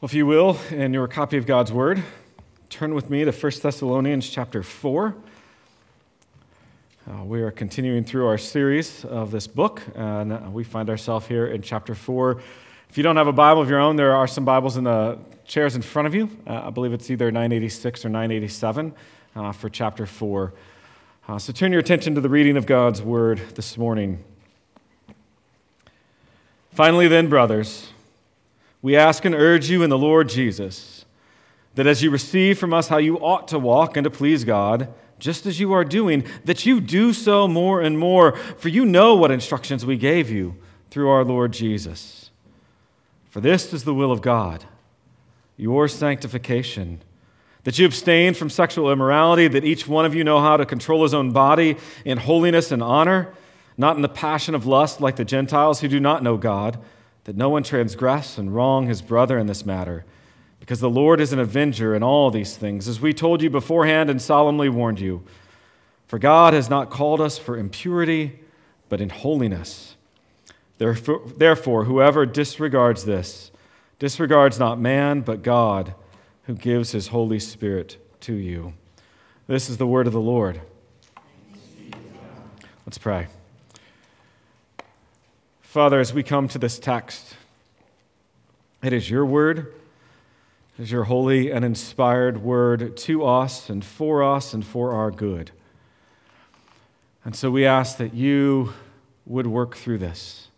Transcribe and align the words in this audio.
Well, 0.00 0.06
if 0.06 0.14
you 0.14 0.24
will, 0.24 0.56
in 0.70 0.94
your 0.94 1.06
copy 1.06 1.36
of 1.36 1.44
God's 1.44 1.70
Word, 1.74 2.02
turn 2.70 2.94
with 2.94 3.10
me 3.10 3.22
to 3.22 3.32
1 3.32 3.52
Thessalonians 3.62 4.30
chapter 4.30 4.62
4. 4.62 5.14
Uh, 7.06 7.24
we 7.24 7.42
are 7.42 7.50
continuing 7.50 8.04
through 8.04 8.26
our 8.26 8.38
series 8.38 9.04
of 9.04 9.30
this 9.30 9.46
book, 9.46 9.82
and 9.94 10.32
uh, 10.32 10.40
we 10.50 10.64
find 10.64 10.88
ourselves 10.88 11.26
here 11.26 11.48
in 11.48 11.60
chapter 11.60 11.94
4. 11.94 12.40
If 12.88 12.96
you 12.96 13.02
don't 13.02 13.18
have 13.18 13.26
a 13.26 13.32
Bible 13.32 13.60
of 13.60 13.68
your 13.68 13.78
own, 13.78 13.96
there 13.96 14.16
are 14.16 14.26
some 14.26 14.42
Bibles 14.42 14.78
in 14.78 14.84
the 14.84 15.18
chairs 15.44 15.76
in 15.76 15.82
front 15.82 16.08
of 16.08 16.14
you. 16.14 16.30
Uh, 16.46 16.62
I 16.64 16.70
believe 16.70 16.94
it's 16.94 17.10
either 17.10 17.30
986 17.30 18.06
or 18.06 18.08
987 18.08 18.94
uh, 19.36 19.52
for 19.52 19.68
chapter 19.68 20.06
4. 20.06 20.54
Uh, 21.28 21.38
so 21.38 21.52
turn 21.52 21.72
your 21.72 21.80
attention 21.80 22.14
to 22.14 22.22
the 22.22 22.30
reading 22.30 22.56
of 22.56 22.64
God's 22.64 23.02
Word 23.02 23.42
this 23.54 23.76
morning. 23.76 24.24
Finally, 26.72 27.06
then, 27.06 27.28
brothers, 27.28 27.90
we 28.82 28.96
ask 28.96 29.24
and 29.24 29.34
urge 29.34 29.68
you 29.68 29.82
in 29.82 29.90
the 29.90 29.98
Lord 29.98 30.28
Jesus 30.28 31.00
that 31.74 31.86
as 31.86 32.02
you 32.02 32.10
receive 32.10 32.58
from 32.58 32.72
us 32.72 32.88
how 32.88 32.98
you 32.98 33.16
ought 33.18 33.48
to 33.48 33.58
walk 33.58 33.96
and 33.96 34.04
to 34.04 34.10
please 34.10 34.44
God, 34.44 34.92
just 35.18 35.46
as 35.46 35.60
you 35.60 35.72
are 35.72 35.84
doing, 35.84 36.24
that 36.44 36.66
you 36.66 36.80
do 36.80 37.12
so 37.12 37.46
more 37.46 37.80
and 37.80 37.98
more, 37.98 38.36
for 38.58 38.68
you 38.68 38.84
know 38.84 39.14
what 39.14 39.30
instructions 39.30 39.86
we 39.86 39.96
gave 39.96 40.30
you 40.30 40.56
through 40.90 41.08
our 41.08 41.24
Lord 41.24 41.52
Jesus. 41.52 42.30
For 43.28 43.40
this 43.40 43.72
is 43.72 43.84
the 43.84 43.94
will 43.94 44.10
of 44.10 44.22
God, 44.22 44.64
your 45.56 45.86
sanctification, 45.86 47.00
that 47.62 47.78
you 47.78 47.86
abstain 47.86 48.34
from 48.34 48.50
sexual 48.50 48.90
immorality, 48.90 49.46
that 49.46 49.64
each 49.64 49.86
one 49.86 50.04
of 50.04 50.14
you 50.14 50.24
know 50.24 50.40
how 50.40 50.56
to 50.56 50.66
control 50.66 51.02
his 51.04 51.14
own 51.14 51.30
body 51.30 51.76
in 52.04 52.18
holiness 52.18 52.72
and 52.72 52.82
honor, 52.82 53.32
not 53.76 53.94
in 53.94 54.02
the 54.02 54.08
passion 54.08 54.54
of 54.54 54.66
lust 54.66 55.00
like 55.00 55.16
the 55.16 55.24
Gentiles 55.24 55.80
who 55.80 55.88
do 55.88 56.00
not 56.00 56.22
know 56.22 56.36
God 56.36 56.78
that 57.30 57.36
no 57.36 57.48
one 57.48 57.62
transgress 57.62 58.38
and 58.38 58.52
wrong 58.52 58.88
his 58.88 59.00
brother 59.00 59.38
in 59.38 59.46
this 59.46 59.64
matter, 59.64 60.04
because 60.58 60.80
the 60.80 60.90
Lord 60.90 61.20
is 61.20 61.32
an 61.32 61.38
avenger 61.38 61.94
in 61.94 62.02
all 62.02 62.28
these 62.28 62.56
things, 62.56 62.88
as 62.88 63.00
we 63.00 63.14
told 63.14 63.40
you 63.40 63.48
beforehand 63.48 64.10
and 64.10 64.20
solemnly 64.20 64.68
warned 64.68 64.98
you. 64.98 65.22
For 66.08 66.18
God 66.18 66.54
has 66.54 66.68
not 66.68 66.90
called 66.90 67.20
us 67.20 67.38
for 67.38 67.56
impurity, 67.56 68.40
but 68.88 69.00
in 69.00 69.10
holiness. 69.10 69.94
Therefore, 70.78 71.22
therefore, 71.36 71.84
whoever 71.84 72.26
disregards 72.26 73.04
this 73.04 73.52
disregards 74.00 74.58
not 74.58 74.80
man, 74.80 75.20
but 75.20 75.44
God, 75.44 75.94
who 76.46 76.54
gives 76.54 76.90
his 76.90 77.08
Holy 77.08 77.38
Spirit 77.38 78.04
to 78.22 78.34
you. 78.34 78.74
This 79.46 79.70
is 79.70 79.76
the 79.76 79.86
word 79.86 80.08
of 80.08 80.12
the 80.12 80.20
Lord. 80.20 80.60
Let's 82.84 82.98
pray. 82.98 83.28
Father, 85.70 86.00
as 86.00 86.12
we 86.12 86.24
come 86.24 86.48
to 86.48 86.58
this 86.58 86.80
text, 86.80 87.36
it 88.82 88.92
is 88.92 89.08
your 89.08 89.24
word, 89.24 89.72
it 90.76 90.82
is 90.82 90.90
your 90.90 91.04
holy 91.04 91.52
and 91.52 91.64
inspired 91.64 92.42
word 92.42 92.96
to 92.96 93.24
us 93.24 93.70
and 93.70 93.84
for 93.84 94.20
us 94.20 94.52
and 94.52 94.66
for 94.66 94.92
our 94.92 95.12
good. 95.12 95.52
And 97.24 97.36
so 97.36 97.52
we 97.52 97.64
ask 97.66 97.98
that 97.98 98.14
you 98.14 98.72
would 99.24 99.46
work 99.46 99.76
through 99.76 99.98
this, 99.98 100.48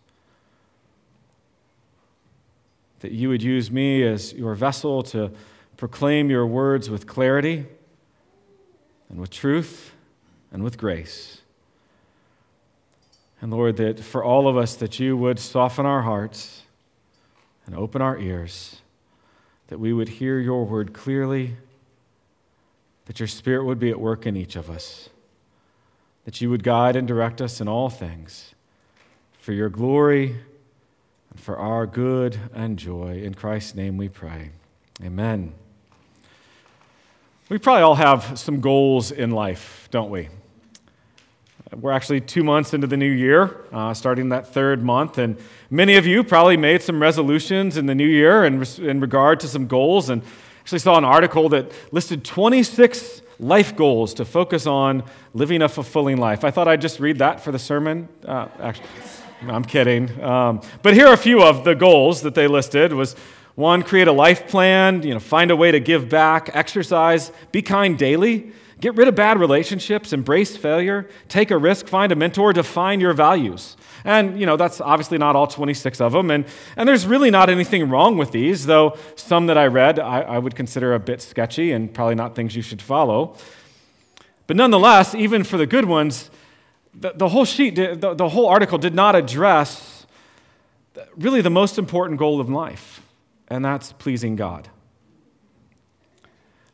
that 3.00 3.12
you 3.12 3.28
would 3.28 3.42
use 3.42 3.70
me 3.70 4.02
as 4.02 4.33
your 4.33 4.55
vessel 4.55 5.02
to 5.02 5.30
proclaim 5.77 6.30
your 6.30 6.46
words 6.46 6.88
with 6.88 7.06
clarity 7.06 7.66
and 9.10 9.20
with 9.20 9.28
truth 9.28 9.92
and 10.50 10.62
with 10.64 10.78
grace. 10.78 11.42
And 13.43 13.51
Lord, 13.51 13.77
that 13.79 13.98
for 13.98 14.23
all 14.23 14.47
of 14.47 14.57
us, 14.57 14.77
that 14.77 15.01
you 15.01 15.17
would 15.17 15.41
soften 15.41 15.85
our 15.85 16.03
hearts 16.03 16.62
and 17.67 17.75
open 17.75 18.01
our 18.01 18.17
ears, 18.17 18.81
that 19.67 19.79
we 19.79 19.93
would 19.93 20.09
hear 20.09 20.39
your 20.39 20.65
word 20.65 20.93
clearly, 20.93 21.57
that 23.07 23.19
your 23.19 23.27
spirit 23.27 23.65
would 23.65 23.81
be 23.81 23.91
at 23.91 23.98
work 23.98 24.27
in 24.27 24.37
each 24.37 24.55
of 24.55 24.70
us, 24.70 25.11
that 26.25 26.41
you 26.41 26.51
would 26.51 26.63
guide 26.63 26.95
and 26.95 27.08
direct 27.08 27.42
us 27.42 27.61
in 27.61 27.67
all 27.67 27.91
things 27.91 28.55
for 29.41 29.52
your 29.52 29.69
glory 29.69 30.36
and 31.31 31.41
for 31.41 31.58
our 31.58 31.85
good 31.85 32.39
and 32.55 32.79
joy. 32.79 33.23
In 33.25 33.35
Christ's 33.35 33.75
name 33.75 33.97
we 33.97 34.08
pray. 34.08 34.51
Amen. 35.02 35.52
We 37.48 37.58
probably 37.58 37.83
all 37.83 37.97
have 37.97 38.39
some 38.39 38.61
goals 38.61 39.11
in 39.11 39.33
life, 39.33 39.89
don't 39.91 40.11
we? 40.11 40.29
We're 41.74 41.92
actually 41.92 42.20
two 42.20 42.44
months 42.44 42.74
into 42.74 42.86
the 42.86 42.98
new 42.98 43.10
year, 43.10 43.64
uh, 43.72 43.94
starting 43.94 44.28
that 44.28 44.52
third 44.52 44.83
month, 44.83 45.16
and 45.16 45.38
many 45.70 45.96
of 45.96 46.06
you 46.06 46.22
probably 46.22 46.58
made 46.58 46.83
some 46.83 47.00
resolutions 47.00 47.78
in 47.78 47.86
the 47.86 47.94
new 47.94 48.06
year 48.06 48.44
in, 48.44 48.62
in 48.78 49.00
regard 49.00 49.40
to 49.40 49.48
some 49.48 49.66
goals. 49.66 50.10
And 50.10 50.22
actually 50.60 50.80
saw 50.80 50.98
an 50.98 51.05
article 51.05 51.48
that 51.48 51.72
listed 51.90 52.24
26 52.24 53.22
life 53.40 53.74
goals 53.74 54.12
to 54.14 54.24
focus 54.24 54.66
on 54.66 55.02
living 55.33 55.62
a 55.62 55.68
fulfilling 55.68 56.18
life. 56.18 56.44
I 56.44 56.50
thought 56.50 56.68
I'd 56.68 56.83
just 56.83 57.00
read 57.00 57.18
that 57.18 57.40
for 57.40 57.52
the 57.52 57.58
sermon. 57.58 58.08
Uh, 58.24 58.48
actually, 58.60 58.89
I'm 59.48 59.64
kidding. 59.64 60.22
Um, 60.22 60.60
but 60.83 60.92
here 60.92 61.06
are 61.06 61.14
a 61.14 61.18
few 61.18 61.42
of 61.42 61.64
the 61.64 61.74
goals 61.74 62.20
that 62.20 62.34
they 62.34 62.48
listed. 62.48 62.92
Was 62.92 63.14
one, 63.54 63.83
create 63.83 64.08
a 64.08 64.12
life 64.12 64.46
plan. 64.46 65.02
You 65.02 65.14
know, 65.14 65.20
find 65.20 65.50
a 65.50 65.56
way 65.56 65.70
to 65.72 65.80
give 65.80 66.10
back, 66.10 66.50
exercise, 66.52 67.33
be 67.50 67.62
kind 67.62 67.96
daily 67.98 68.52
Get 68.83 68.97
rid 68.97 69.07
of 69.07 69.15
bad 69.15 69.39
relationships, 69.39 70.13
embrace 70.13 70.57
failure, 70.57 71.09
take 71.29 71.53
a 71.53 71.57
risk, 71.57 71.87
find 71.87 72.11
a 72.11 72.17
mentor, 72.17 72.53
define 72.53 72.98
your 72.98 73.13
values. 73.13 73.77
And, 74.05 74.41
you 74.41 74.45
know, 74.45 74.57
that's 74.57 74.81
obviously 74.81 75.19
not 75.19 75.37
all 75.37 75.47
26 75.47 76.01
of 76.01 76.11
them. 76.11 76.33
And, 76.33 76.45
and 76.77 76.89
there's 76.89 77.07
really 77.07 77.31
not 77.31 77.48
anything 77.48 77.89
wrong 77.89 78.19
with 78.19 78.33
these, 78.33 78.67
though 78.67 78.98
some 79.15 79.47
that 79.47 79.57
I 79.57 79.69
read 79.69 80.01
I, 80.01 80.23
I 80.23 80.39
would 80.41 80.57
consider 80.57 80.95
a 80.95 80.98
bit 80.98 81.23
sketchy 81.23 81.70
and 81.70 81.95
probably 81.95 82.17
not 82.17 82.35
things 82.35 82.57
you 82.57 82.63
should 82.63 82.83
follow. 82.83 83.37
But 84.48 84.57
nonetheless, 84.57 85.14
even 85.14 85.45
for 85.45 85.59
the 85.59 85.67
good 85.67 85.85
ones, 85.85 86.29
the, 86.93 87.13
the 87.14 87.29
whole 87.29 87.45
sheet, 87.45 87.77
the, 87.77 88.14
the 88.17 88.31
whole 88.31 88.49
article 88.49 88.79
did 88.79 88.97
not 88.97 89.14
address 89.14 90.07
really 91.17 91.41
the 91.41 91.51
most 91.51 91.79
important 91.79 92.19
goal 92.19 92.41
of 92.41 92.51
life, 92.51 93.01
and 93.47 93.64
that's 93.64 93.93
pleasing 93.93 94.35
God. 94.35 94.70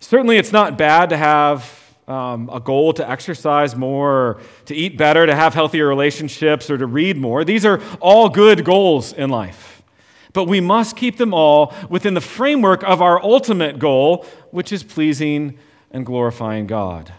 Certainly, 0.00 0.38
it's 0.38 0.52
not 0.52 0.78
bad 0.78 1.10
to 1.10 1.18
have 1.18 1.77
um, 2.08 2.48
a 2.50 2.58
goal 2.58 2.92
to 2.94 3.08
exercise 3.08 3.76
more, 3.76 4.40
to 4.64 4.74
eat 4.74 4.96
better, 4.96 5.26
to 5.26 5.34
have 5.34 5.54
healthier 5.54 5.86
relationships, 5.86 6.70
or 6.70 6.78
to 6.78 6.86
read 6.86 7.16
more. 7.16 7.44
These 7.44 7.64
are 7.64 7.80
all 8.00 8.28
good 8.28 8.64
goals 8.64 9.12
in 9.12 9.30
life. 9.30 9.82
But 10.32 10.44
we 10.44 10.60
must 10.60 10.96
keep 10.96 11.18
them 11.18 11.32
all 11.32 11.74
within 11.88 12.14
the 12.14 12.20
framework 12.20 12.82
of 12.82 13.02
our 13.02 13.22
ultimate 13.22 13.78
goal, 13.78 14.26
which 14.50 14.72
is 14.72 14.82
pleasing 14.82 15.58
and 15.90 16.04
glorifying 16.04 16.66
God. 16.66 17.12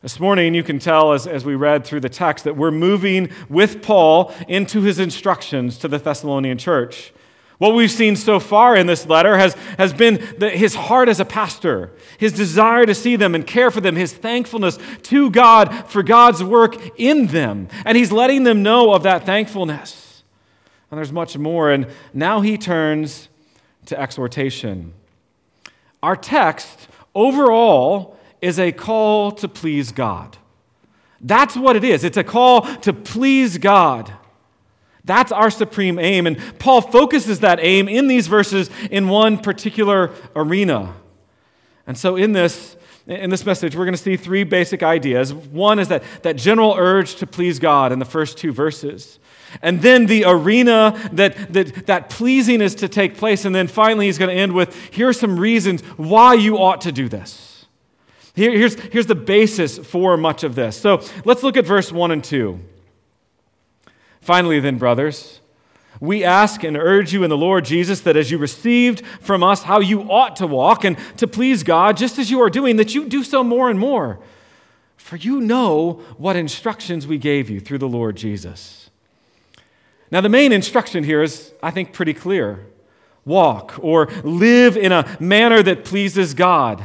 This 0.00 0.18
morning, 0.18 0.52
you 0.52 0.64
can 0.64 0.80
tell 0.80 1.12
as, 1.12 1.28
as 1.28 1.44
we 1.44 1.54
read 1.54 1.84
through 1.84 2.00
the 2.00 2.08
text 2.08 2.44
that 2.44 2.56
we're 2.56 2.72
moving 2.72 3.30
with 3.48 3.82
Paul 3.82 4.34
into 4.48 4.82
his 4.82 4.98
instructions 4.98 5.78
to 5.78 5.86
the 5.86 5.98
Thessalonian 5.98 6.58
church. 6.58 7.12
What 7.62 7.76
we've 7.76 7.92
seen 7.92 8.16
so 8.16 8.40
far 8.40 8.76
in 8.76 8.88
this 8.88 9.06
letter 9.06 9.38
has, 9.38 9.54
has 9.78 9.92
been 9.92 10.34
the, 10.36 10.50
his 10.50 10.74
heart 10.74 11.08
as 11.08 11.20
a 11.20 11.24
pastor, 11.24 11.92
his 12.18 12.32
desire 12.32 12.84
to 12.84 12.92
see 12.92 13.14
them 13.14 13.36
and 13.36 13.46
care 13.46 13.70
for 13.70 13.80
them, 13.80 13.94
his 13.94 14.12
thankfulness 14.12 14.80
to 15.02 15.30
God 15.30 15.72
for 15.88 16.02
God's 16.02 16.42
work 16.42 16.76
in 16.98 17.28
them. 17.28 17.68
And 17.84 17.96
he's 17.96 18.10
letting 18.10 18.42
them 18.42 18.64
know 18.64 18.92
of 18.92 19.04
that 19.04 19.24
thankfulness. 19.24 20.24
And 20.90 20.98
there's 20.98 21.12
much 21.12 21.38
more. 21.38 21.70
And 21.70 21.86
now 22.12 22.40
he 22.40 22.58
turns 22.58 23.28
to 23.86 23.96
exhortation. 23.96 24.92
Our 26.02 26.16
text 26.16 26.88
overall 27.14 28.18
is 28.40 28.58
a 28.58 28.72
call 28.72 29.30
to 29.30 29.46
please 29.46 29.92
God. 29.92 30.36
That's 31.20 31.56
what 31.56 31.76
it 31.76 31.84
is. 31.84 32.02
It's 32.02 32.16
a 32.16 32.24
call 32.24 32.62
to 32.78 32.92
please 32.92 33.56
God. 33.56 34.12
That's 35.04 35.32
our 35.32 35.50
supreme 35.50 35.98
aim. 35.98 36.26
And 36.26 36.38
Paul 36.58 36.80
focuses 36.80 37.40
that 37.40 37.58
aim 37.60 37.88
in 37.88 38.06
these 38.06 38.28
verses 38.28 38.70
in 38.90 39.08
one 39.08 39.38
particular 39.38 40.12
arena. 40.36 40.94
And 41.86 41.98
so, 41.98 42.16
in 42.16 42.32
this, 42.32 42.76
in 43.06 43.30
this 43.30 43.44
message, 43.44 43.74
we're 43.74 43.84
going 43.84 43.96
to 43.96 44.02
see 44.02 44.16
three 44.16 44.44
basic 44.44 44.82
ideas. 44.82 45.34
One 45.34 45.80
is 45.80 45.88
that, 45.88 46.04
that 46.22 46.36
general 46.36 46.74
urge 46.76 47.16
to 47.16 47.26
please 47.26 47.58
God 47.58 47.90
in 47.90 47.98
the 47.98 48.04
first 48.04 48.38
two 48.38 48.52
verses. 48.52 49.18
And 49.60 49.82
then 49.82 50.06
the 50.06 50.24
arena 50.24 50.98
that, 51.12 51.52
that, 51.52 51.86
that 51.86 52.08
pleasing 52.08 52.60
is 52.60 52.76
to 52.76 52.88
take 52.88 53.16
place. 53.16 53.44
And 53.44 53.54
then 53.54 53.66
finally, 53.66 54.06
he's 54.06 54.18
going 54.18 54.34
to 54.34 54.40
end 54.40 54.52
with 54.52 54.74
here 54.94 55.08
are 55.08 55.12
some 55.12 55.38
reasons 55.38 55.82
why 55.96 56.34
you 56.34 56.58
ought 56.58 56.80
to 56.82 56.92
do 56.92 57.08
this. 57.08 57.66
Here, 58.34 58.52
here's, 58.52 58.74
here's 58.74 59.06
the 59.06 59.14
basis 59.14 59.78
for 59.78 60.16
much 60.16 60.42
of 60.42 60.54
this. 60.54 60.76
So 60.76 61.02
let's 61.24 61.42
look 61.42 61.56
at 61.56 61.66
verse 61.66 61.92
1 61.92 62.12
and 62.12 62.24
2. 62.24 62.60
Finally, 64.22 64.60
then, 64.60 64.78
brothers, 64.78 65.40
we 66.00 66.24
ask 66.24 66.64
and 66.64 66.76
urge 66.76 67.12
you 67.12 67.22
in 67.22 67.28
the 67.28 67.36
Lord 67.36 67.64
Jesus 67.66 68.00
that 68.00 68.16
as 68.16 68.30
you 68.30 68.38
received 68.38 69.04
from 69.20 69.42
us 69.42 69.64
how 69.64 69.80
you 69.80 70.10
ought 70.10 70.36
to 70.36 70.46
walk 70.46 70.84
and 70.84 70.96
to 71.18 71.26
please 71.26 71.62
God, 71.62 71.96
just 71.96 72.18
as 72.18 72.30
you 72.30 72.40
are 72.40 72.48
doing, 72.48 72.76
that 72.76 72.94
you 72.94 73.04
do 73.08 73.22
so 73.22 73.44
more 73.44 73.68
and 73.68 73.78
more. 73.78 74.18
For 74.96 75.16
you 75.16 75.40
know 75.40 76.02
what 76.16 76.36
instructions 76.36 77.06
we 77.06 77.18
gave 77.18 77.50
you 77.50 77.60
through 77.60 77.78
the 77.78 77.88
Lord 77.88 78.16
Jesus. 78.16 78.90
Now, 80.10 80.20
the 80.20 80.28
main 80.28 80.52
instruction 80.52 81.04
here 81.04 81.22
is, 81.22 81.52
I 81.62 81.70
think, 81.70 81.92
pretty 81.92 82.14
clear. 82.14 82.66
walk, 83.24 83.78
or 83.80 84.06
live 84.24 84.76
in 84.76 84.92
a 84.92 85.16
manner 85.20 85.62
that 85.62 85.84
pleases 85.84 86.34
God. 86.34 86.82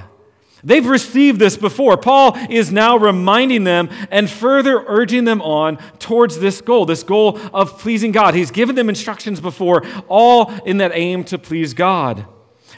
They've 0.63 0.85
received 0.85 1.39
this 1.39 1.55
before. 1.55 1.97
Paul 1.97 2.35
is 2.49 2.71
now 2.71 2.97
reminding 2.97 3.63
them 3.63 3.89
and 4.09 4.29
further 4.29 4.83
urging 4.87 5.23
them 5.25 5.41
on 5.41 5.77
towards 5.99 6.39
this 6.39 6.61
goal, 6.61 6.85
this 6.85 7.03
goal 7.03 7.39
of 7.53 7.79
pleasing 7.79 8.11
God. 8.11 8.33
He's 8.33 8.51
given 8.51 8.75
them 8.75 8.89
instructions 8.89 9.39
before, 9.39 9.85
all 10.07 10.51
in 10.65 10.77
that 10.77 10.91
aim 10.93 11.23
to 11.25 11.37
please 11.37 11.73
God. 11.73 12.25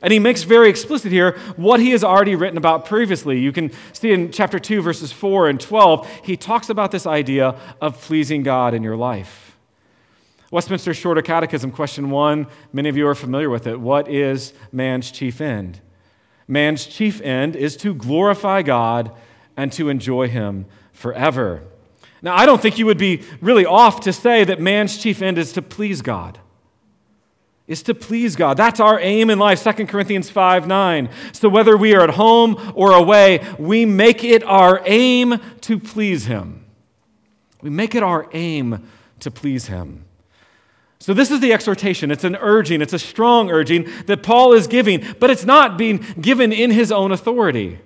And 0.01 0.13
he 0.13 0.19
makes 0.19 0.43
very 0.43 0.69
explicit 0.69 1.11
here 1.11 1.37
what 1.55 1.79
he 1.79 1.91
has 1.91 2.03
already 2.03 2.35
written 2.35 2.57
about 2.57 2.85
previously. 2.85 3.39
You 3.39 3.51
can 3.51 3.71
see 3.93 4.11
in 4.11 4.31
chapter 4.31 4.59
2, 4.59 4.81
verses 4.81 5.11
4 5.11 5.49
and 5.49 5.59
12, 5.59 6.09
he 6.23 6.37
talks 6.37 6.69
about 6.69 6.91
this 6.91 7.05
idea 7.05 7.55
of 7.81 7.99
pleasing 8.01 8.43
God 8.43 8.73
in 8.73 8.83
your 8.83 8.95
life. 8.95 9.57
Westminster 10.51 10.93
Shorter 10.93 11.21
Catechism, 11.21 11.71
question 11.71 12.09
one, 12.09 12.47
many 12.73 12.89
of 12.89 12.97
you 12.97 13.07
are 13.07 13.15
familiar 13.15 13.49
with 13.49 13.67
it. 13.67 13.79
What 13.79 14.07
is 14.07 14.53
man's 14.71 15.11
chief 15.11 15.41
end? 15.41 15.79
Man's 16.50 16.86
chief 16.86 17.22
end 17.22 17.56
is 17.56 17.78
to 17.78 17.94
glorify 17.94 18.63
God 18.63 19.12
and 19.56 19.72
to 19.74 19.88
enjoy 19.88 20.28
him 20.28 20.66
forever. 20.92 21.63
Now, 22.22 22.36
I 22.36 22.46
don't 22.46 22.62
think 22.62 22.78
you 22.78 22.88
would 22.88 22.98
be 22.98 23.24
really 23.40 23.66
off 23.66 24.01
to 24.01 24.12
say 24.12 24.44
that 24.44 24.60
man's 24.60 24.98
chief 24.98 25.22
end 25.22 25.38
is 25.38 25.54
to 25.54 25.62
please 25.62 26.01
God 26.01 26.40
is 27.69 27.84
to 27.84 27.94
please 27.94 28.36
God. 28.36 28.57
That's 28.57 28.80
our 28.80 29.00
aim 29.00 29.30
in 29.30 29.38
life, 29.38 29.63
2 29.63 29.86
Corinthians 29.86 30.30
5 30.30 30.68
9. 30.68 31.10
So 31.34 31.48
whether 31.48 31.78
we 31.78 31.94
are 31.94 32.01
at 32.01 32.10
home 32.10 32.74
or 32.74 32.92
away, 32.92 33.48
we 33.60 33.86
make 33.86 34.24
it 34.24 34.44
our 34.44 34.81
aim 34.86 35.40
to 35.62 35.80
please 35.80 36.25
Him. 36.25 36.66
We 37.62 37.69
make 37.69 37.94
it 37.94 38.01
our 38.01 38.28
aim 38.34 38.90
to 39.19 39.30
please 39.30 39.68
Him. 39.68 40.06
So, 41.01 41.13
this 41.13 41.31
is 41.31 41.40
the 41.40 41.54
exhortation. 41.54 42.12
It's 42.12 42.25
an 42.25 42.36
urging, 42.36 42.81
it's 42.81 42.94
a 42.94 43.00
strong 43.00 43.50
urging 43.50 43.88
that 44.07 44.22
Paul 44.22 44.51
is 44.51 44.68
giving, 44.68 45.04
but 45.19 45.30
it's 45.30 45.46
not 45.46 45.78
being 45.78 46.06
given 46.19 46.51
in 46.51 46.72
his 46.72 46.92
own 46.92 47.12
authority. 47.12 47.80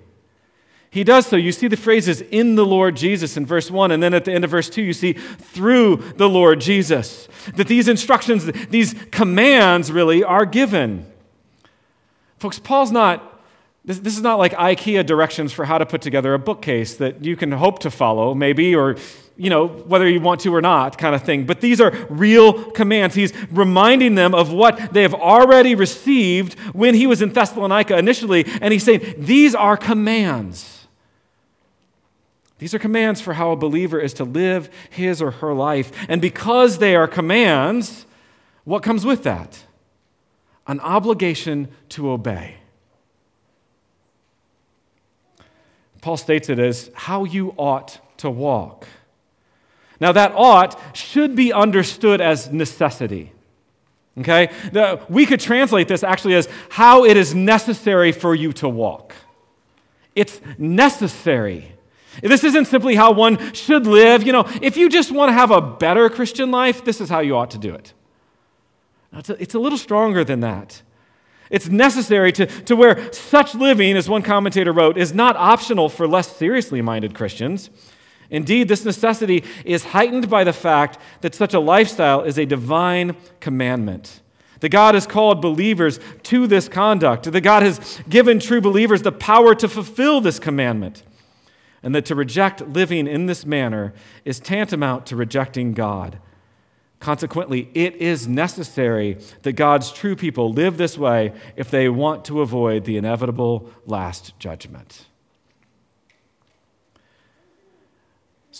He 0.90 1.02
does 1.02 1.26
so. 1.26 1.34
You 1.34 1.50
see 1.50 1.66
the 1.66 1.76
phrases 1.76 2.20
in 2.20 2.54
the 2.54 2.64
Lord 2.64 2.96
Jesus 2.96 3.36
in 3.36 3.46
verse 3.46 3.68
1, 3.68 3.90
and 3.90 4.02
then 4.02 4.14
at 4.14 4.24
the 4.24 4.32
end 4.32 4.44
of 4.44 4.50
verse 4.50 4.70
2, 4.70 4.80
you 4.82 4.92
see 4.92 5.12
through 5.12 5.96
the 6.16 6.28
Lord 6.28 6.60
Jesus. 6.60 7.28
That 7.56 7.66
these 7.66 7.88
instructions, 7.88 8.44
these 8.68 8.94
commands 9.10 9.90
really 9.90 10.22
are 10.22 10.46
given. 10.46 11.06
Folks, 12.38 12.60
Paul's 12.60 12.92
not, 12.92 13.40
this, 13.84 13.98
this 13.98 14.16
is 14.16 14.22
not 14.22 14.38
like 14.38 14.52
IKEA 14.52 15.04
directions 15.04 15.52
for 15.52 15.64
how 15.64 15.78
to 15.78 15.86
put 15.86 16.00
together 16.00 16.32
a 16.32 16.38
bookcase 16.38 16.94
that 16.98 17.24
you 17.24 17.34
can 17.34 17.50
hope 17.52 17.80
to 17.80 17.90
follow, 17.90 18.32
maybe, 18.32 18.72
or, 18.72 18.96
you 19.36 19.50
know, 19.50 19.66
whether 19.66 20.08
you 20.08 20.20
want 20.20 20.40
to 20.42 20.54
or 20.54 20.60
not, 20.60 20.96
kind 20.96 21.14
of 21.14 21.22
thing. 21.22 21.44
But 21.44 21.60
these 21.60 21.80
are 21.80 21.90
real 22.08 22.70
commands. 22.70 23.14
He's 23.14 23.32
reminding 23.50 24.14
them 24.14 24.34
of 24.34 24.52
what 24.52 24.92
they 24.92 25.02
have 25.02 25.14
already 25.14 25.74
received 25.74 26.58
when 26.72 26.94
he 26.94 27.06
was 27.06 27.20
in 27.20 27.30
Thessalonica 27.30 27.98
initially, 27.98 28.44
and 28.60 28.72
he's 28.72 28.84
saying, 28.84 29.14
These 29.18 29.54
are 29.54 29.76
commands. 29.76 30.86
These 32.58 32.74
are 32.74 32.78
commands 32.78 33.20
for 33.20 33.34
how 33.34 33.50
a 33.50 33.56
believer 33.56 33.98
is 33.98 34.14
to 34.14 34.24
live 34.24 34.70
his 34.88 35.20
or 35.20 35.32
her 35.32 35.52
life. 35.52 35.90
And 36.08 36.22
because 36.22 36.78
they 36.78 36.94
are 36.94 37.08
commands, 37.08 38.06
what 38.62 38.82
comes 38.82 39.04
with 39.04 39.24
that? 39.24 39.64
An 40.66 40.80
obligation 40.80 41.68
to 41.90 42.10
obey. 42.10 42.56
Paul 46.00 46.16
states 46.16 46.48
it 46.48 46.58
as 46.58 46.90
how 46.94 47.24
you 47.24 47.54
ought 47.56 47.98
to 48.18 48.30
walk. 48.30 48.86
Now, 50.00 50.12
that 50.12 50.32
ought 50.34 50.96
should 50.96 51.36
be 51.36 51.52
understood 51.52 52.20
as 52.20 52.50
necessity. 52.52 53.32
Okay? 54.18 54.50
we 55.08 55.26
could 55.26 55.40
translate 55.40 55.88
this 55.88 56.02
actually 56.02 56.34
as 56.34 56.48
how 56.68 57.04
it 57.04 57.16
is 57.16 57.34
necessary 57.34 58.12
for 58.12 58.34
you 58.34 58.52
to 58.54 58.68
walk. 58.68 59.14
It's 60.14 60.40
necessary 60.56 61.74
this 62.22 62.44
isn't 62.44 62.66
simply 62.66 62.94
how 62.94 63.12
one 63.12 63.52
should 63.52 63.86
live. 63.86 64.22
You 64.22 64.32
know, 64.32 64.48
if 64.62 64.76
you 64.76 64.88
just 64.88 65.10
want 65.10 65.30
to 65.30 65.32
have 65.32 65.50
a 65.50 65.60
better 65.60 66.08
Christian 66.08 66.50
life, 66.50 66.84
this 66.84 67.00
is 67.00 67.08
how 67.08 67.20
you 67.20 67.36
ought 67.36 67.50
to 67.52 67.58
do 67.58 67.74
it. 67.74 67.92
It's 69.12 69.30
a, 69.30 69.42
it's 69.42 69.54
a 69.54 69.58
little 69.58 69.78
stronger 69.78 70.24
than 70.24 70.40
that. 70.40 70.82
It's 71.50 71.68
necessary 71.68 72.32
to, 72.32 72.46
to 72.46 72.74
where 72.74 73.12
such 73.12 73.54
living, 73.54 73.96
as 73.96 74.08
one 74.08 74.22
commentator 74.22 74.72
wrote, 74.72 74.96
is 74.96 75.12
not 75.12 75.36
optional 75.36 75.88
for 75.88 76.08
less 76.08 76.34
seriously 76.36 76.82
minded 76.82 77.14
Christians. 77.14 77.70
Indeed, 78.34 78.66
this 78.66 78.84
necessity 78.84 79.44
is 79.64 79.84
heightened 79.84 80.28
by 80.28 80.42
the 80.42 80.52
fact 80.52 80.98
that 81.20 81.36
such 81.36 81.54
a 81.54 81.60
lifestyle 81.60 82.22
is 82.22 82.36
a 82.36 82.44
divine 82.44 83.14
commandment. 83.38 84.20
That 84.58 84.70
God 84.70 84.94
has 84.94 85.06
called 85.06 85.40
believers 85.40 86.00
to 86.24 86.48
this 86.48 86.68
conduct, 86.68 87.30
that 87.30 87.40
God 87.42 87.62
has 87.62 88.00
given 88.08 88.40
true 88.40 88.60
believers 88.60 89.02
the 89.02 89.12
power 89.12 89.54
to 89.54 89.68
fulfill 89.68 90.20
this 90.20 90.40
commandment 90.40 91.04
and 91.80 91.94
that 91.94 92.06
to 92.06 92.16
reject 92.16 92.66
living 92.66 93.06
in 93.06 93.26
this 93.26 93.46
manner 93.46 93.94
is 94.24 94.40
tantamount 94.40 95.06
to 95.06 95.16
rejecting 95.16 95.72
God. 95.72 96.18
Consequently, 96.98 97.70
it 97.72 97.94
is 97.96 98.26
necessary 98.26 99.16
that 99.42 99.52
God's 99.52 99.92
true 99.92 100.16
people 100.16 100.50
live 100.50 100.76
this 100.76 100.98
way 100.98 101.34
if 101.54 101.70
they 101.70 101.88
want 101.88 102.24
to 102.24 102.40
avoid 102.40 102.84
the 102.84 102.96
inevitable 102.96 103.70
last 103.86 104.36
judgment. 104.40 105.06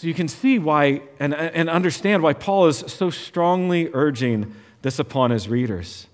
So 0.04 0.08
you 0.08 0.12
can 0.12 0.28
see 0.28 0.58
why 0.58 1.00
and, 1.18 1.32
and 1.32 1.70
understand 1.70 2.22
why 2.22 2.34
Paul 2.34 2.66
is 2.66 2.84
so 2.88 3.08
strongly 3.08 3.88
urging 3.94 4.54
this 4.82 4.98
upon 4.98 5.30
his 5.30 5.48
readers. 5.48 6.08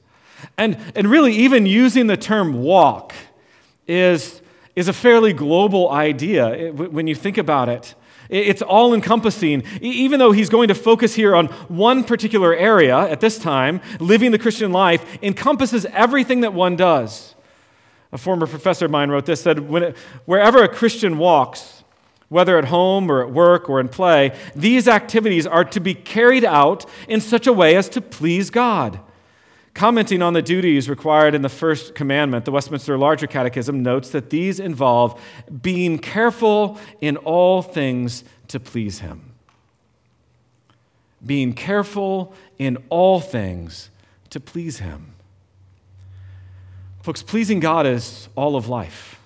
And, 0.57 0.79
and 0.95 1.09
really, 1.09 1.35
even 1.35 1.67
using 1.67 2.07
the 2.07 2.17
term 2.17 2.63
walk 2.63 3.15
is 3.89 4.43
is 4.77 4.87
a 4.87 4.93
fairly 4.93 5.33
global 5.33 5.91
idea 5.91 6.71
when 6.71 7.09
you 7.09 7.17
think 7.17 7.37
about 7.37 7.69
it. 7.69 7.97
It's 8.29 8.63
all 8.63 8.95
encompassing. 8.95 9.65
Even 9.81 10.21
though 10.21 10.31
he's 10.31 10.51
going 10.51 10.69
to 10.69 10.77
focus 10.77 11.17
here 11.17 11.35
on 11.35 11.47
one 11.67 12.05
particular 12.05 12.55
area 12.55 12.97
at 12.97 13.19
this 13.19 13.41
time, 13.41 13.81
living 13.99 14.31
the 14.31 14.39
Christian 14.39 14.71
life 14.71 15.19
encompasses 15.21 15.85
everything 15.87 16.43
that 16.43 16.55
one 16.55 16.77
does. 16.77 17.35
A 18.13 18.19
former 18.19 18.47
professor 18.47 18.85
of 18.85 18.93
mine 18.93 19.11
wrote 19.11 19.27
this 19.27 19.43
said, 19.43 19.69
Wherever 20.27 20.63
a 20.63 20.69
Christian 20.69 21.19
walks, 21.19 21.80
whether 22.31 22.57
at 22.57 22.67
home 22.67 23.11
or 23.11 23.23
at 23.23 23.31
work 23.31 23.69
or 23.69 23.81
in 23.81 23.89
play, 23.89 24.35
these 24.57 24.89
activities 24.89 25.47
are 25.47 25.65
to 25.65 25.81
be 25.81 25.93
carried 25.93 26.45
out 26.45 26.87
in 27.09 27.21
such 27.21 27.47
a 27.47 27.53
way 27.53 27.77
as 27.77 27.89
to 27.91 28.01
please 28.01 28.49
God. 28.49 29.01
Commenting 29.75 30.23
on 30.23 30.33
the 30.33 30.43
duties 30.43 30.89
required 30.89 31.35
in 31.35 31.43
the 31.43 31.49
first 31.49 31.95
commandment, 31.95 32.45
the 32.45 32.51
Westminster 32.53 32.97
Larger 32.97 33.27
Catechism 33.27 33.83
notes 33.83 34.11
that 34.11 34.31
these 34.31 34.59
involve 34.59 35.21
being 35.61 35.99
careful 35.99 36.79
in 37.01 37.17
all 37.19 37.63
things 37.63 38.25
to 38.49 38.59
please 38.59 39.01
Him. 39.01 39.33
Being 41.25 41.53
careful 41.53 42.33
in 42.59 42.79
all 42.89 43.21
things 43.21 43.91
to 44.31 44.41
please 44.41 44.79
Him. 44.79 45.15
Folks, 47.03 47.23
pleasing 47.23 47.61
God 47.61 47.87
is 47.87 48.29
all 48.37 48.57
of 48.57 48.69
life. 48.69 49.20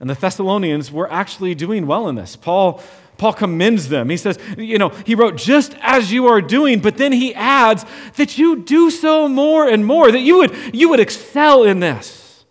And 0.00 0.08
the 0.08 0.14
Thessalonians 0.14 0.92
were 0.92 1.10
actually 1.12 1.54
doing 1.54 1.86
well 1.86 2.08
in 2.08 2.14
this. 2.14 2.36
Paul 2.36 2.82
Paul 3.18 3.32
commends 3.32 3.88
them. 3.88 4.10
He 4.10 4.16
says, 4.16 4.38
you 4.56 4.78
know, 4.78 4.90
he 4.90 5.16
wrote, 5.16 5.36
just 5.36 5.76
as 5.80 6.12
you 6.12 6.28
are 6.28 6.40
doing, 6.40 6.78
but 6.78 6.96
then 6.96 7.10
he 7.10 7.34
adds 7.34 7.84
that 8.14 8.38
you 8.38 8.62
do 8.62 8.90
so 8.90 9.28
more 9.28 9.68
and 9.68 9.84
more, 9.84 10.12
that 10.12 10.20
you 10.20 10.38
would, 10.38 10.54
you 10.72 10.88
would 10.88 11.00
excel 11.00 11.64
in 11.64 11.80
this. 11.80 12.44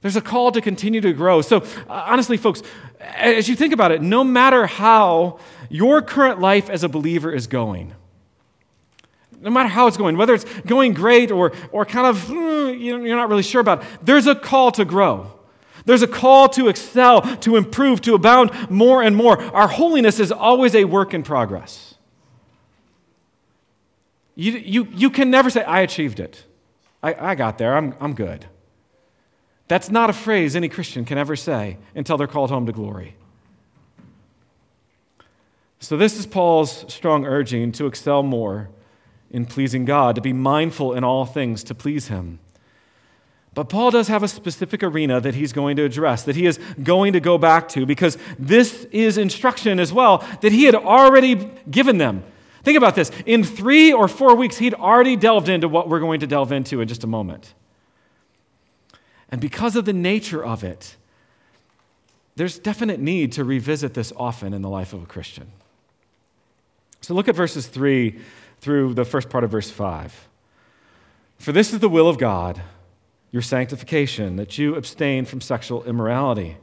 There's 0.00 0.14
a 0.14 0.20
call 0.20 0.52
to 0.52 0.60
continue 0.60 1.00
to 1.00 1.12
grow. 1.12 1.42
So, 1.42 1.58
uh, 1.88 2.04
honestly, 2.06 2.36
folks, 2.36 2.62
as 3.00 3.48
you 3.48 3.56
think 3.56 3.72
about 3.72 3.90
it, 3.90 4.02
no 4.02 4.22
matter 4.22 4.66
how 4.66 5.40
your 5.68 6.00
current 6.00 6.40
life 6.40 6.70
as 6.70 6.84
a 6.84 6.88
believer 6.88 7.32
is 7.32 7.48
going, 7.48 7.92
no 9.40 9.50
matter 9.50 9.68
how 9.68 9.88
it's 9.88 9.96
going, 9.96 10.16
whether 10.16 10.34
it's 10.34 10.44
going 10.62 10.94
great 10.94 11.32
or, 11.32 11.52
or 11.72 11.84
kind 11.84 12.06
of, 12.06 12.24
mm, 12.26 12.80
you're 12.80 13.16
not 13.16 13.28
really 13.28 13.42
sure 13.42 13.60
about, 13.60 13.82
it, 13.82 13.88
there's 14.02 14.28
a 14.28 14.36
call 14.36 14.70
to 14.72 14.84
grow. 14.84 15.32
There's 15.84 16.02
a 16.02 16.06
call 16.06 16.48
to 16.50 16.68
excel, 16.68 17.22
to 17.38 17.56
improve, 17.56 18.00
to 18.02 18.14
abound 18.14 18.70
more 18.70 19.02
and 19.02 19.16
more. 19.16 19.40
Our 19.54 19.68
holiness 19.68 20.20
is 20.20 20.30
always 20.30 20.74
a 20.74 20.84
work 20.84 21.14
in 21.14 21.22
progress. 21.22 21.94
You, 24.34 24.52
you, 24.52 24.88
you 24.92 25.10
can 25.10 25.30
never 25.30 25.50
say, 25.50 25.62
I 25.64 25.80
achieved 25.80 26.20
it. 26.20 26.44
I, 27.02 27.14
I 27.14 27.34
got 27.34 27.58
there. 27.58 27.76
I'm, 27.76 27.94
I'm 28.00 28.14
good. 28.14 28.46
That's 29.68 29.90
not 29.90 30.10
a 30.10 30.12
phrase 30.12 30.54
any 30.54 30.68
Christian 30.68 31.04
can 31.04 31.18
ever 31.18 31.36
say 31.36 31.78
until 31.94 32.16
they're 32.16 32.26
called 32.26 32.50
home 32.50 32.66
to 32.66 32.72
glory. 32.72 33.16
So, 35.80 35.96
this 35.96 36.16
is 36.16 36.26
Paul's 36.26 36.92
strong 36.92 37.26
urging 37.26 37.72
to 37.72 37.86
excel 37.86 38.22
more 38.22 38.70
in 39.30 39.46
pleasing 39.46 39.84
God, 39.84 40.14
to 40.14 40.20
be 40.20 40.32
mindful 40.32 40.92
in 40.92 41.02
all 41.02 41.24
things 41.24 41.64
to 41.64 41.74
please 41.74 42.08
Him. 42.08 42.38
But 43.54 43.68
Paul 43.68 43.90
does 43.90 44.08
have 44.08 44.22
a 44.22 44.28
specific 44.28 44.82
arena 44.82 45.20
that 45.20 45.34
he's 45.34 45.52
going 45.52 45.76
to 45.76 45.84
address, 45.84 46.22
that 46.22 46.36
he 46.36 46.46
is 46.46 46.58
going 46.82 47.12
to 47.12 47.20
go 47.20 47.36
back 47.36 47.68
to, 47.70 47.84
because 47.84 48.16
this 48.38 48.84
is 48.86 49.18
instruction 49.18 49.78
as 49.78 49.92
well 49.92 50.26
that 50.40 50.52
he 50.52 50.64
had 50.64 50.74
already 50.74 51.50
given 51.70 51.98
them. 51.98 52.24
Think 52.62 52.78
about 52.78 52.94
this. 52.94 53.10
In 53.26 53.44
three 53.44 53.92
or 53.92 54.08
four 54.08 54.34
weeks, 54.36 54.58
he'd 54.58 54.74
already 54.74 55.16
delved 55.16 55.48
into 55.48 55.68
what 55.68 55.88
we're 55.88 56.00
going 56.00 56.20
to 56.20 56.26
delve 56.26 56.52
into 56.52 56.80
in 56.80 56.88
just 56.88 57.04
a 57.04 57.08
moment. 57.08 57.52
And 59.28 59.40
because 59.40 59.76
of 59.76 59.84
the 59.84 59.92
nature 59.92 60.44
of 60.44 60.62
it, 60.62 60.96
there's 62.36 62.58
definite 62.58 63.00
need 63.00 63.32
to 63.32 63.44
revisit 63.44 63.94
this 63.94 64.12
often 64.16 64.54
in 64.54 64.62
the 64.62 64.68
life 64.68 64.92
of 64.92 65.02
a 65.02 65.06
Christian. 65.06 65.50
So 67.02 67.14
look 67.14 67.28
at 67.28 67.34
verses 67.34 67.66
3 67.66 68.18
through 68.60 68.94
the 68.94 69.04
first 69.04 69.28
part 69.28 69.44
of 69.44 69.50
verse 69.50 69.70
5. 69.70 70.28
For 71.38 71.52
this 71.52 71.72
is 71.72 71.80
the 71.80 71.88
will 71.88 72.08
of 72.08 72.16
God, 72.16 72.62
your 73.32 73.42
sanctification, 73.42 74.36
that 74.36 74.56
you 74.56 74.76
abstain 74.76 75.24
from 75.24 75.40
sexual 75.40 75.82
immorality 75.84 76.58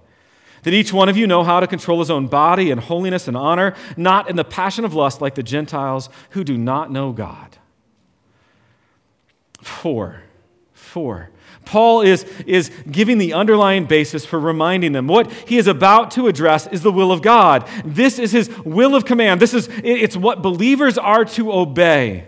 that 0.64 0.74
each 0.74 0.92
one 0.92 1.10
of 1.10 1.18
you 1.18 1.28
know 1.28 1.44
how 1.44 1.60
to 1.60 1.68
control 1.68 2.00
his 2.00 2.12
own 2.12 2.28
body 2.28 2.72
in 2.72 2.78
holiness 2.78 3.28
and 3.28 3.38
honor, 3.38 3.76
not 3.96 4.30
in 4.30 4.36
the 4.36 4.44
passion 4.44 4.86
of 4.86 4.94
lust 4.94 5.22
like 5.22 5.36
the 5.36 5.44
Gentiles 5.44 6.10
who 6.32 6.44
do 6.44 6.58
not 6.58 6.92
know 6.92 7.12
God. 7.12 7.58
Four. 9.62 10.24
Four. 10.74 11.30
Paul 11.66 12.02
is, 12.02 12.24
is 12.48 12.72
giving 12.90 13.20
the 13.20 13.34
underlying 13.34 13.86
basis 13.86 14.26
for 14.26 14.40
reminding 14.40 14.94
them 14.94 15.08
what 15.08 15.32
he 15.32 15.58
is 15.58 15.68
about 15.68 16.12
to 16.12 16.28
address 16.28 16.66
is 16.68 16.82
the 16.82 16.92
will 16.92 17.12
of 17.12 17.22
God. 17.22 17.68
This 17.86 18.18
is 18.18 18.32
his 18.32 18.50
will 18.60 18.96
of 18.96 19.06
command. 19.06 19.40
This 19.40 19.54
is 19.54 19.70
it's 19.84 20.18
what 20.18 20.42
believers 20.42 20.98
are 20.98 21.26
to 21.26 21.52
obey. 21.52 22.28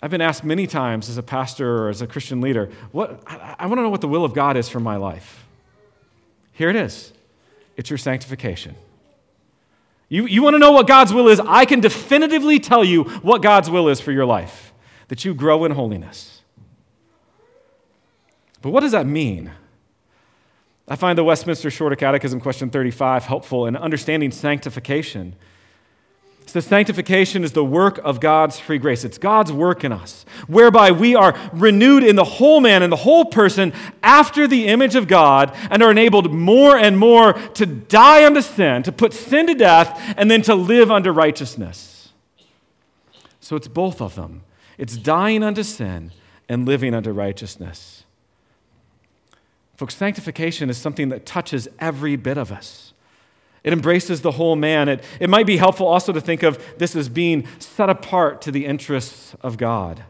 I've 0.00 0.10
been 0.10 0.20
asked 0.20 0.44
many 0.44 0.66
times 0.66 1.08
as 1.08 1.18
a 1.18 1.22
pastor 1.22 1.84
or 1.84 1.88
as 1.88 2.02
a 2.02 2.06
Christian 2.06 2.40
leader, 2.40 2.70
what 2.92 3.22
I, 3.26 3.56
I 3.58 3.66
want 3.66 3.78
to 3.78 3.82
know 3.82 3.90
what 3.90 4.00
the 4.00 4.08
will 4.08 4.24
of 4.24 4.32
God 4.32 4.56
is 4.56 4.68
for 4.68 4.80
my 4.80 4.96
life. 4.96 5.46
Here 6.52 6.70
it 6.70 6.76
is 6.76 7.12
it's 7.76 7.90
your 7.90 7.98
sanctification. 7.98 8.74
You, 10.08 10.26
you 10.26 10.42
want 10.42 10.54
to 10.54 10.58
know 10.58 10.72
what 10.72 10.86
God's 10.86 11.12
will 11.12 11.28
is? 11.28 11.38
I 11.38 11.64
can 11.64 11.80
definitively 11.80 12.58
tell 12.58 12.82
you 12.82 13.04
what 13.04 13.42
God's 13.42 13.70
will 13.70 13.88
is 13.88 14.00
for 14.00 14.10
your 14.10 14.24
life 14.24 14.72
that 15.08 15.24
you 15.24 15.34
grow 15.34 15.64
in 15.64 15.72
holiness. 15.72 16.42
But 18.62 18.70
what 18.70 18.80
does 18.80 18.92
that 18.92 19.06
mean? 19.06 19.52
I 20.88 20.96
find 20.96 21.18
the 21.18 21.24
Westminster 21.24 21.70
Shorter 21.70 21.94
Catechism, 21.94 22.40
question 22.40 22.70
35, 22.70 23.24
helpful 23.24 23.66
in 23.66 23.76
understanding 23.76 24.30
sanctification. 24.30 25.36
So, 26.48 26.60
sanctification 26.60 27.44
is 27.44 27.52
the 27.52 27.62
work 27.62 27.98
of 27.98 28.20
God's 28.20 28.58
free 28.58 28.78
grace. 28.78 29.04
It's 29.04 29.18
God's 29.18 29.52
work 29.52 29.84
in 29.84 29.92
us, 29.92 30.24
whereby 30.46 30.92
we 30.92 31.14
are 31.14 31.38
renewed 31.52 32.02
in 32.02 32.16
the 32.16 32.24
whole 32.24 32.62
man 32.62 32.82
and 32.82 32.90
the 32.90 32.96
whole 32.96 33.26
person 33.26 33.70
after 34.02 34.48
the 34.48 34.66
image 34.66 34.94
of 34.94 35.08
God 35.08 35.54
and 35.70 35.82
are 35.82 35.90
enabled 35.90 36.32
more 36.32 36.74
and 36.74 36.98
more 36.98 37.34
to 37.34 37.66
die 37.66 38.24
unto 38.24 38.40
sin, 38.40 38.82
to 38.84 38.92
put 38.92 39.12
sin 39.12 39.46
to 39.46 39.54
death, 39.54 40.14
and 40.16 40.30
then 40.30 40.40
to 40.40 40.54
live 40.54 40.90
unto 40.90 41.10
righteousness. 41.10 42.12
So, 43.40 43.54
it's 43.54 43.68
both 43.68 44.00
of 44.00 44.14
them 44.14 44.40
it's 44.78 44.96
dying 44.96 45.42
unto 45.42 45.62
sin 45.62 46.12
and 46.48 46.64
living 46.64 46.94
unto 46.94 47.10
righteousness. 47.10 48.04
Folks, 49.76 49.94
sanctification 49.94 50.70
is 50.70 50.78
something 50.78 51.10
that 51.10 51.26
touches 51.26 51.68
every 51.78 52.16
bit 52.16 52.38
of 52.38 52.50
us. 52.50 52.87
It 53.68 53.74
embraces 53.74 54.22
the 54.22 54.30
whole 54.30 54.56
man. 54.56 54.88
It, 54.88 55.04
it 55.20 55.28
might 55.28 55.44
be 55.44 55.58
helpful 55.58 55.86
also 55.86 56.10
to 56.10 56.22
think 56.22 56.42
of 56.42 56.58
this 56.78 56.96
as 56.96 57.10
being 57.10 57.46
set 57.58 57.90
apart 57.90 58.40
to 58.40 58.50
the 58.50 58.64
interests 58.64 59.36
of 59.42 59.58
God. 59.58 60.04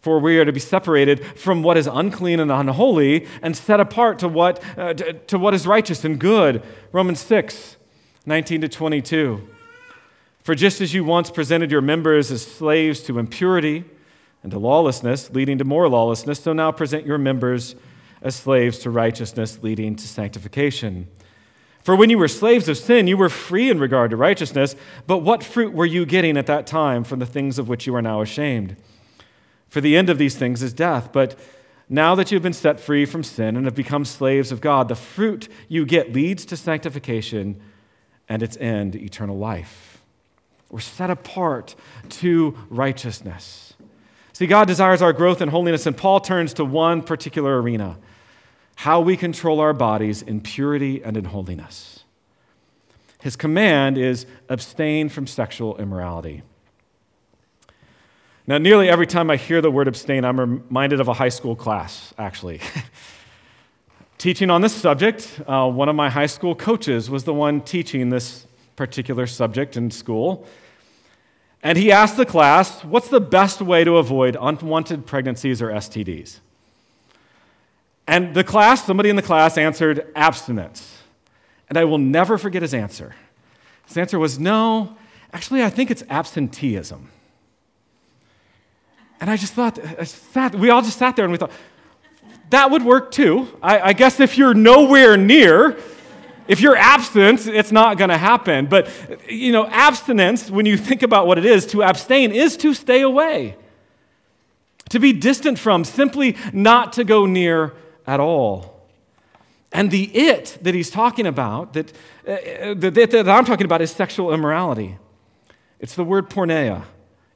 For 0.00 0.18
we 0.18 0.36
are 0.40 0.44
to 0.44 0.52
be 0.52 0.58
separated 0.58 1.24
from 1.38 1.62
what 1.62 1.76
is 1.76 1.86
unclean 1.86 2.40
and 2.40 2.50
unholy 2.50 3.28
and 3.40 3.56
set 3.56 3.78
apart 3.78 4.18
to 4.18 4.26
what, 4.26 4.60
uh, 4.76 4.94
to, 4.94 5.12
to 5.12 5.38
what 5.38 5.54
is 5.54 5.64
righteous 5.64 6.04
and 6.04 6.18
good. 6.18 6.60
Romans 6.90 7.20
6, 7.20 7.76
19 8.26 8.62
to 8.62 8.68
22. 8.68 9.48
For 10.42 10.56
just 10.56 10.80
as 10.80 10.92
you 10.92 11.04
once 11.04 11.30
presented 11.30 11.70
your 11.70 11.82
members 11.82 12.32
as 12.32 12.44
slaves 12.44 12.98
to 13.04 13.20
impurity 13.20 13.84
and 14.42 14.50
to 14.50 14.58
lawlessness, 14.58 15.30
leading 15.30 15.58
to 15.58 15.64
more 15.64 15.88
lawlessness, 15.88 16.40
so 16.40 16.52
now 16.52 16.72
present 16.72 17.06
your 17.06 17.18
members 17.18 17.76
as 18.22 18.34
slaves 18.34 18.80
to 18.80 18.90
righteousness, 18.90 19.60
leading 19.62 19.94
to 19.94 20.08
sanctification. 20.08 21.06
For 21.88 21.96
when 21.96 22.10
you 22.10 22.18
were 22.18 22.28
slaves 22.28 22.68
of 22.68 22.76
sin, 22.76 23.06
you 23.06 23.16
were 23.16 23.30
free 23.30 23.70
in 23.70 23.80
regard 23.80 24.10
to 24.10 24.16
righteousness, 24.18 24.76
but 25.06 25.20
what 25.20 25.42
fruit 25.42 25.72
were 25.72 25.86
you 25.86 26.04
getting 26.04 26.36
at 26.36 26.44
that 26.44 26.66
time 26.66 27.02
from 27.02 27.18
the 27.18 27.24
things 27.24 27.58
of 27.58 27.66
which 27.66 27.86
you 27.86 27.94
are 27.94 28.02
now 28.02 28.20
ashamed? 28.20 28.76
For 29.70 29.80
the 29.80 29.96
end 29.96 30.10
of 30.10 30.18
these 30.18 30.36
things 30.36 30.62
is 30.62 30.74
death, 30.74 31.12
but 31.14 31.34
now 31.88 32.14
that 32.14 32.30
you 32.30 32.36
have 32.36 32.42
been 32.42 32.52
set 32.52 32.78
free 32.78 33.06
from 33.06 33.24
sin 33.24 33.56
and 33.56 33.64
have 33.64 33.74
become 33.74 34.04
slaves 34.04 34.52
of 34.52 34.60
God, 34.60 34.88
the 34.88 34.94
fruit 34.94 35.48
you 35.66 35.86
get 35.86 36.12
leads 36.12 36.44
to 36.44 36.58
sanctification 36.58 37.58
and 38.28 38.42
its 38.42 38.58
end, 38.58 38.94
eternal 38.94 39.38
life. 39.38 40.02
We're 40.70 40.80
set 40.80 41.08
apart 41.08 41.74
to 42.10 42.54
righteousness. 42.68 43.72
See, 44.34 44.46
God 44.46 44.68
desires 44.68 45.00
our 45.00 45.14
growth 45.14 45.40
in 45.40 45.48
holiness, 45.48 45.86
and 45.86 45.96
Paul 45.96 46.20
turns 46.20 46.52
to 46.52 46.66
one 46.66 47.00
particular 47.00 47.62
arena 47.62 47.96
how 48.78 49.00
we 49.00 49.16
control 49.16 49.58
our 49.58 49.72
bodies 49.72 50.22
in 50.22 50.40
purity 50.40 51.02
and 51.02 51.16
in 51.16 51.24
holiness. 51.24 52.04
His 53.20 53.34
command 53.34 53.98
is 53.98 54.24
abstain 54.48 55.08
from 55.08 55.26
sexual 55.26 55.76
immorality. 55.78 56.42
Now, 58.46 58.58
nearly 58.58 58.88
every 58.88 59.08
time 59.08 59.32
I 59.32 59.36
hear 59.36 59.60
the 59.60 59.68
word 59.68 59.88
abstain, 59.88 60.24
I'm 60.24 60.38
reminded 60.38 61.00
of 61.00 61.08
a 61.08 61.14
high 61.14 61.28
school 61.28 61.56
class, 61.56 62.14
actually. 62.18 62.60
teaching 64.18 64.48
on 64.48 64.60
this 64.60 64.76
subject, 64.76 65.40
uh, 65.48 65.68
one 65.68 65.88
of 65.88 65.96
my 65.96 66.08
high 66.08 66.26
school 66.26 66.54
coaches 66.54 67.10
was 67.10 67.24
the 67.24 67.34
one 67.34 67.60
teaching 67.62 68.10
this 68.10 68.46
particular 68.76 69.26
subject 69.26 69.76
in 69.76 69.90
school. 69.90 70.46
And 71.64 71.76
he 71.76 71.90
asked 71.90 72.16
the 72.16 72.24
class, 72.24 72.84
What's 72.84 73.08
the 73.08 73.20
best 73.20 73.60
way 73.60 73.82
to 73.82 73.96
avoid 73.96 74.36
unwanted 74.40 75.04
pregnancies 75.04 75.60
or 75.60 75.70
STDs? 75.70 76.38
And 78.08 78.34
the 78.34 78.42
class, 78.42 78.86
somebody 78.86 79.10
in 79.10 79.16
the 79.16 79.22
class 79.22 79.58
answered 79.58 80.10
abstinence. 80.16 80.96
And 81.68 81.76
I 81.76 81.84
will 81.84 81.98
never 81.98 82.38
forget 82.38 82.62
his 82.62 82.72
answer. 82.72 83.14
His 83.86 83.98
answer 83.98 84.18
was 84.18 84.38
no, 84.38 84.96
actually, 85.30 85.62
I 85.62 85.68
think 85.68 85.90
it's 85.90 86.02
absenteeism. 86.08 87.10
And 89.20 89.28
I 89.28 89.36
just 89.36 89.52
thought, 89.52 89.78
I 89.98 90.04
sat, 90.04 90.54
we 90.54 90.70
all 90.70 90.80
just 90.80 90.98
sat 90.98 91.16
there 91.16 91.26
and 91.26 91.32
we 91.32 91.38
thought, 91.38 91.50
that 92.48 92.70
would 92.70 92.82
work 92.82 93.10
too. 93.10 93.46
I, 93.62 93.80
I 93.80 93.92
guess 93.92 94.20
if 94.20 94.38
you're 94.38 94.54
nowhere 94.54 95.18
near, 95.18 95.76
if 96.46 96.62
you're 96.62 96.76
absent, 96.76 97.46
it's 97.46 97.72
not 97.72 97.98
going 97.98 98.08
to 98.08 98.16
happen. 98.16 98.66
But, 98.66 98.88
you 99.30 99.52
know, 99.52 99.66
abstinence, 99.66 100.50
when 100.50 100.64
you 100.64 100.78
think 100.78 101.02
about 101.02 101.26
what 101.26 101.36
it 101.36 101.44
is, 101.44 101.66
to 101.66 101.82
abstain 101.82 102.32
is 102.32 102.56
to 102.58 102.72
stay 102.72 103.02
away, 103.02 103.56
to 104.88 104.98
be 104.98 105.12
distant 105.12 105.58
from, 105.58 105.84
simply 105.84 106.36
not 106.54 106.94
to 106.94 107.04
go 107.04 107.26
near 107.26 107.74
at 108.08 108.18
all. 108.18 108.88
And 109.70 109.90
the 109.90 110.04
it 110.16 110.58
that 110.62 110.74
he's 110.74 110.90
talking 110.90 111.26
about, 111.26 111.74
that, 111.74 111.92
uh, 112.26 112.74
that, 112.74 113.10
that 113.10 113.28
I'm 113.28 113.44
talking 113.44 113.66
about, 113.66 113.82
is 113.82 113.90
sexual 113.90 114.32
immorality. 114.32 114.96
It's 115.78 115.94
the 115.94 116.04
word 116.04 116.30
porneia 116.30 116.84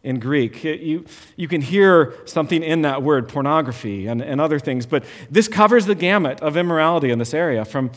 in 0.02 0.18
Greek. 0.18 0.64
You, 0.64 1.04
you 1.36 1.46
can 1.46 1.60
hear 1.60 2.14
something 2.24 2.62
in 2.62 2.82
that 2.82 3.02
word, 3.02 3.28
pornography 3.28 4.06
and, 4.06 4.22
and 4.22 4.40
other 4.40 4.58
things, 4.58 4.86
but 4.86 5.04
this 5.30 5.46
covers 5.46 5.84
the 5.84 5.94
gamut 5.94 6.40
of 6.40 6.56
immorality 6.56 7.10
in 7.10 7.18
this 7.18 7.34
area 7.34 7.66
from 7.66 7.90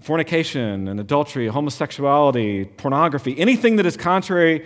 fornication 0.00 0.86
and 0.86 1.00
adultery, 1.00 1.48
homosexuality, 1.48 2.64
pornography, 2.64 3.36
anything 3.38 3.76
that 3.76 3.86
is 3.86 3.96
contrary 3.96 4.64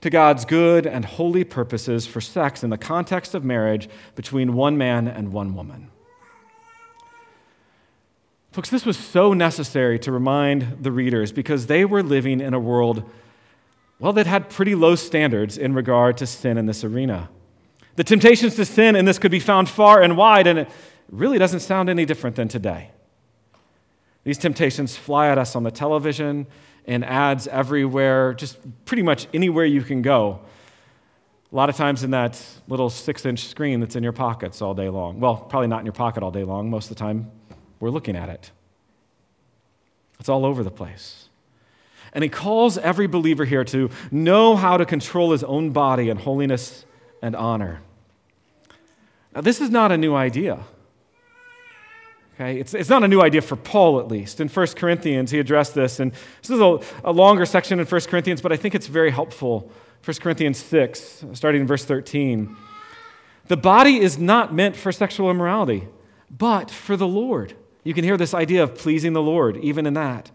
to 0.00 0.10
God's 0.10 0.44
good 0.44 0.86
and 0.86 1.04
holy 1.04 1.42
purposes 1.42 2.06
for 2.06 2.20
sex 2.20 2.62
in 2.62 2.70
the 2.70 2.78
context 2.78 3.34
of 3.34 3.44
marriage 3.44 3.88
between 4.14 4.54
one 4.54 4.78
man 4.78 5.08
and 5.08 5.32
one 5.32 5.54
woman. 5.54 5.90
Folks, 8.54 8.70
this 8.70 8.86
was 8.86 8.96
so 8.96 9.32
necessary 9.32 9.98
to 9.98 10.12
remind 10.12 10.84
the 10.84 10.92
readers 10.92 11.32
because 11.32 11.66
they 11.66 11.84
were 11.84 12.04
living 12.04 12.40
in 12.40 12.54
a 12.54 12.60
world, 12.60 13.02
well, 13.98 14.12
that 14.12 14.28
had 14.28 14.48
pretty 14.48 14.76
low 14.76 14.94
standards 14.94 15.58
in 15.58 15.74
regard 15.74 16.16
to 16.18 16.24
sin 16.24 16.56
in 16.56 16.66
this 16.66 16.84
arena. 16.84 17.28
The 17.96 18.04
temptations 18.04 18.54
to 18.54 18.64
sin 18.64 18.94
in 18.94 19.06
this 19.06 19.18
could 19.18 19.32
be 19.32 19.40
found 19.40 19.68
far 19.68 20.00
and 20.00 20.16
wide, 20.16 20.46
and 20.46 20.60
it 20.60 20.70
really 21.10 21.36
doesn't 21.36 21.60
sound 21.60 21.90
any 21.90 22.04
different 22.04 22.36
than 22.36 22.46
today. 22.46 22.92
These 24.22 24.38
temptations 24.38 24.96
fly 24.96 25.30
at 25.30 25.36
us 25.36 25.56
on 25.56 25.64
the 25.64 25.72
television, 25.72 26.46
in 26.84 27.02
ads 27.02 27.48
everywhere, 27.48 28.34
just 28.34 28.58
pretty 28.84 29.02
much 29.02 29.26
anywhere 29.34 29.64
you 29.64 29.82
can 29.82 30.00
go. 30.00 30.38
A 31.50 31.56
lot 31.56 31.68
of 31.68 31.74
times 31.74 32.04
in 32.04 32.12
that 32.12 32.40
little 32.68 32.88
six 32.88 33.26
inch 33.26 33.48
screen 33.48 33.80
that's 33.80 33.96
in 33.96 34.04
your 34.04 34.12
pockets 34.12 34.62
all 34.62 34.74
day 34.74 34.90
long. 34.90 35.18
Well, 35.18 35.38
probably 35.38 35.66
not 35.66 35.80
in 35.80 35.86
your 35.86 35.92
pocket 35.92 36.22
all 36.22 36.30
day 36.30 36.44
long. 36.44 36.70
Most 36.70 36.88
of 36.88 36.96
the 36.96 37.00
time, 37.00 37.32
we're 37.84 37.90
looking 37.90 38.16
at 38.16 38.30
it. 38.30 38.50
It's 40.18 40.30
all 40.30 40.46
over 40.46 40.64
the 40.64 40.70
place. 40.70 41.28
And 42.14 42.24
he 42.24 42.30
calls 42.30 42.78
every 42.78 43.06
believer 43.06 43.44
here 43.44 43.62
to 43.64 43.90
know 44.10 44.56
how 44.56 44.78
to 44.78 44.86
control 44.86 45.32
his 45.32 45.44
own 45.44 45.68
body 45.68 46.08
in 46.08 46.16
holiness 46.16 46.86
and 47.20 47.36
honor. 47.36 47.82
Now, 49.34 49.42
this 49.42 49.60
is 49.60 49.68
not 49.68 49.92
a 49.92 49.98
new 49.98 50.14
idea. 50.14 50.60
Okay? 52.36 52.58
It's, 52.58 52.72
it's 52.72 52.88
not 52.88 53.04
a 53.04 53.08
new 53.08 53.20
idea 53.20 53.42
for 53.42 53.56
Paul, 53.56 54.00
at 54.00 54.08
least. 54.08 54.40
In 54.40 54.48
1 54.48 54.66
Corinthians, 54.68 55.30
he 55.30 55.38
addressed 55.38 55.74
this. 55.74 56.00
And 56.00 56.12
this 56.40 56.48
is 56.48 56.60
a, 56.60 56.80
a 57.04 57.12
longer 57.12 57.44
section 57.44 57.78
in 57.80 57.86
1 57.86 58.00
Corinthians, 58.02 58.40
but 58.40 58.50
I 58.50 58.56
think 58.56 58.74
it's 58.74 58.86
very 58.86 59.10
helpful. 59.10 59.70
1 60.02 60.16
Corinthians 60.22 60.56
6, 60.56 61.26
starting 61.34 61.60
in 61.60 61.66
verse 61.66 61.84
13. 61.84 62.56
The 63.48 63.58
body 63.58 64.00
is 64.00 64.16
not 64.16 64.54
meant 64.54 64.74
for 64.74 64.90
sexual 64.90 65.30
immorality, 65.30 65.86
but 66.30 66.70
for 66.70 66.96
the 66.96 67.06
Lord. 67.06 67.54
You 67.84 67.94
can 67.94 68.04
hear 68.04 68.16
this 68.16 68.34
idea 68.34 68.62
of 68.62 68.74
pleasing 68.74 69.12
the 69.12 69.22
Lord, 69.22 69.56
even 69.58 69.86
in 69.86 69.94
that. 69.94 70.30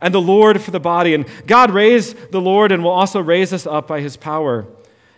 And 0.00 0.14
the 0.14 0.20
Lord 0.20 0.60
for 0.62 0.70
the 0.70 0.80
body. 0.80 1.12
And 1.12 1.26
God 1.46 1.70
raised 1.70 2.32
the 2.32 2.40
Lord 2.40 2.72
and 2.72 2.82
will 2.82 2.90
also 2.90 3.20
raise 3.20 3.52
us 3.52 3.66
up 3.66 3.86
by 3.86 4.00
his 4.00 4.16
power. 4.16 4.66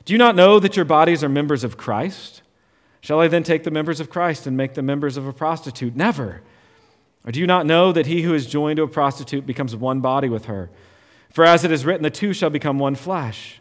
Do 0.04 0.12
you 0.12 0.18
not 0.18 0.36
know 0.36 0.58
that 0.58 0.76
your 0.76 0.84
bodies 0.84 1.22
are 1.22 1.28
members 1.28 1.64
of 1.64 1.76
Christ? 1.76 2.42
Shall 3.00 3.20
I 3.20 3.28
then 3.28 3.42
take 3.42 3.62
the 3.62 3.70
members 3.70 4.00
of 4.00 4.10
Christ 4.10 4.46
and 4.46 4.56
make 4.56 4.74
them 4.74 4.86
members 4.86 5.16
of 5.16 5.26
a 5.26 5.32
prostitute? 5.32 5.94
Never. 5.94 6.42
Or 7.24 7.32
do 7.32 7.40
you 7.40 7.46
not 7.46 7.66
know 7.66 7.92
that 7.92 8.06
he 8.06 8.22
who 8.22 8.34
is 8.34 8.46
joined 8.46 8.78
to 8.78 8.82
a 8.82 8.88
prostitute 8.88 9.46
becomes 9.46 9.76
one 9.76 10.00
body 10.00 10.28
with 10.28 10.46
her? 10.46 10.70
For 11.30 11.44
as 11.44 11.64
it 11.64 11.72
is 11.72 11.84
written, 11.84 12.02
the 12.02 12.10
two 12.10 12.32
shall 12.32 12.50
become 12.50 12.78
one 12.78 12.94
flesh. 12.94 13.60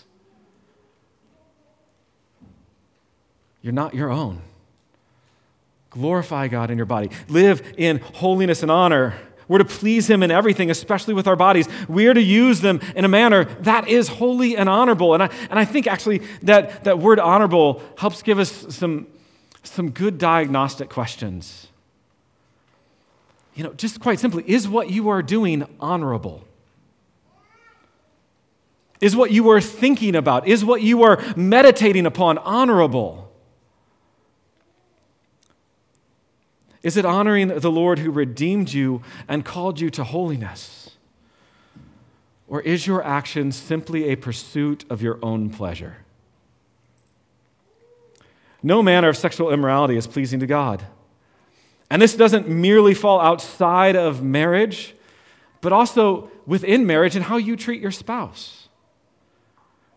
You're 3.61 3.73
not 3.73 3.93
your 3.93 4.09
own. 4.09 4.41
Glorify 5.89 6.47
God 6.47 6.71
in 6.71 6.77
your 6.77 6.85
body. 6.85 7.11
Live 7.27 7.73
in 7.77 7.99
holiness 7.99 8.61
and 8.61 8.71
honor 8.71 9.15
we're 9.51 9.57
to 9.57 9.65
please 9.65 10.09
Him 10.09 10.23
in 10.23 10.31
everything, 10.31 10.71
especially 10.71 11.13
with 11.13 11.27
our 11.27 11.35
bodies. 11.35 11.67
We 11.89 12.07
are 12.07 12.13
to 12.13 12.21
use 12.21 12.61
them 12.61 12.79
in 12.95 13.03
a 13.03 13.09
manner 13.09 13.43
that 13.61 13.85
is 13.89 14.07
holy 14.07 14.55
and 14.55 14.69
honorable. 14.69 15.13
And 15.13 15.23
I, 15.23 15.29
and 15.49 15.59
I 15.59 15.65
think 15.65 15.87
actually 15.87 16.19
that, 16.43 16.85
that 16.85 16.99
word 16.99 17.19
honorable 17.19 17.83
helps 17.97 18.21
give 18.21 18.39
us 18.39 18.73
some, 18.73 19.07
some 19.63 19.91
good 19.91 20.17
diagnostic 20.17 20.89
questions. 20.89 21.67
You 23.53 23.65
know, 23.65 23.73
just 23.73 23.99
quite 23.99 24.21
simply, 24.21 24.45
is 24.47 24.69
what 24.69 24.89
you 24.89 25.09
are 25.09 25.21
doing 25.21 25.67
honorable? 25.81 26.45
Is 29.01 29.17
what 29.17 29.31
you 29.31 29.49
are 29.49 29.59
thinking 29.59 30.15
about? 30.15 30.47
Is 30.47 30.63
what 30.63 30.81
you 30.81 31.03
are 31.03 31.21
meditating 31.35 32.05
upon 32.05 32.37
honorable? 32.37 33.30
Is 36.83 36.97
it 36.97 37.05
honoring 37.05 37.47
the 37.47 37.71
Lord 37.71 37.99
who 37.99 38.11
redeemed 38.11 38.73
you 38.73 39.01
and 39.27 39.45
called 39.45 39.79
you 39.79 39.89
to 39.91 40.03
holiness? 40.03 40.91
Or 42.47 42.61
is 42.61 42.87
your 42.87 43.03
action 43.03 43.51
simply 43.51 44.09
a 44.09 44.15
pursuit 44.15 44.83
of 44.89 45.01
your 45.01 45.19
own 45.21 45.49
pleasure? 45.49 45.97
No 48.63 48.83
manner 48.83 49.09
of 49.09 49.17
sexual 49.17 49.51
immorality 49.51 49.95
is 49.95 50.07
pleasing 50.07 50.39
to 50.39 50.47
God. 50.47 50.85
And 51.89 52.01
this 52.01 52.15
doesn't 52.15 52.47
merely 52.47 52.93
fall 52.93 53.19
outside 53.19 53.95
of 53.95 54.23
marriage, 54.23 54.95
but 55.61 55.73
also 55.73 56.31
within 56.45 56.85
marriage 56.85 57.15
and 57.15 57.25
how 57.25 57.37
you 57.37 57.55
treat 57.55 57.81
your 57.81 57.91
spouse. 57.91 58.60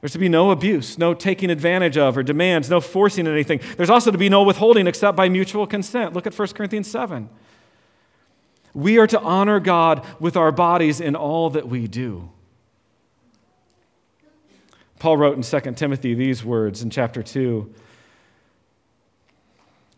There's 0.04 0.12
to 0.12 0.18
be 0.18 0.28
no 0.28 0.50
abuse, 0.50 0.98
no 0.98 1.14
taking 1.14 1.48
advantage 1.48 1.96
of 1.96 2.18
or 2.18 2.22
demands, 2.22 2.68
no 2.68 2.78
forcing 2.78 3.26
anything. 3.26 3.60
There's 3.78 3.88
also 3.88 4.10
to 4.10 4.18
be 4.18 4.28
no 4.28 4.42
withholding 4.42 4.86
except 4.86 5.16
by 5.16 5.30
mutual 5.30 5.66
consent. 5.66 6.12
Look 6.12 6.26
at 6.26 6.38
1 6.38 6.48
Corinthians 6.48 6.90
7. 6.90 7.30
We 8.74 8.98
are 8.98 9.06
to 9.06 9.18
honor 9.18 9.60
God 9.60 10.04
with 10.20 10.36
our 10.36 10.52
bodies 10.52 11.00
in 11.00 11.16
all 11.16 11.48
that 11.48 11.68
we 11.68 11.88
do. 11.88 12.28
Paul 14.98 15.16
wrote 15.16 15.38
in 15.38 15.42
2 15.42 15.72
Timothy 15.72 16.12
these 16.12 16.44
words 16.44 16.82
in 16.82 16.90
chapter 16.90 17.22
2. 17.22 17.74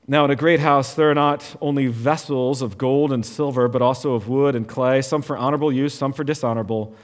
Now, 0.07 0.25
in 0.25 0.31
a 0.31 0.37
great 0.37 0.61
house, 0.61 0.95
there 0.95 1.11
are 1.11 1.16
not 1.16 1.57
only 1.61 1.88
vessels 1.88 2.62
of 2.62 2.79
gold 2.79 3.12
and 3.12 3.27
silver, 3.27 3.66
but 3.66 3.83
also 3.83 4.14
of 4.14 4.29
wood 4.29 4.55
and 4.55 4.69
clay, 4.69 5.03
some 5.03 5.21
for 5.21 5.37
honorable 5.37 5.73
use, 5.73 5.95
some 5.95 6.12
for 6.12 6.23
dishonorable. 6.23 6.95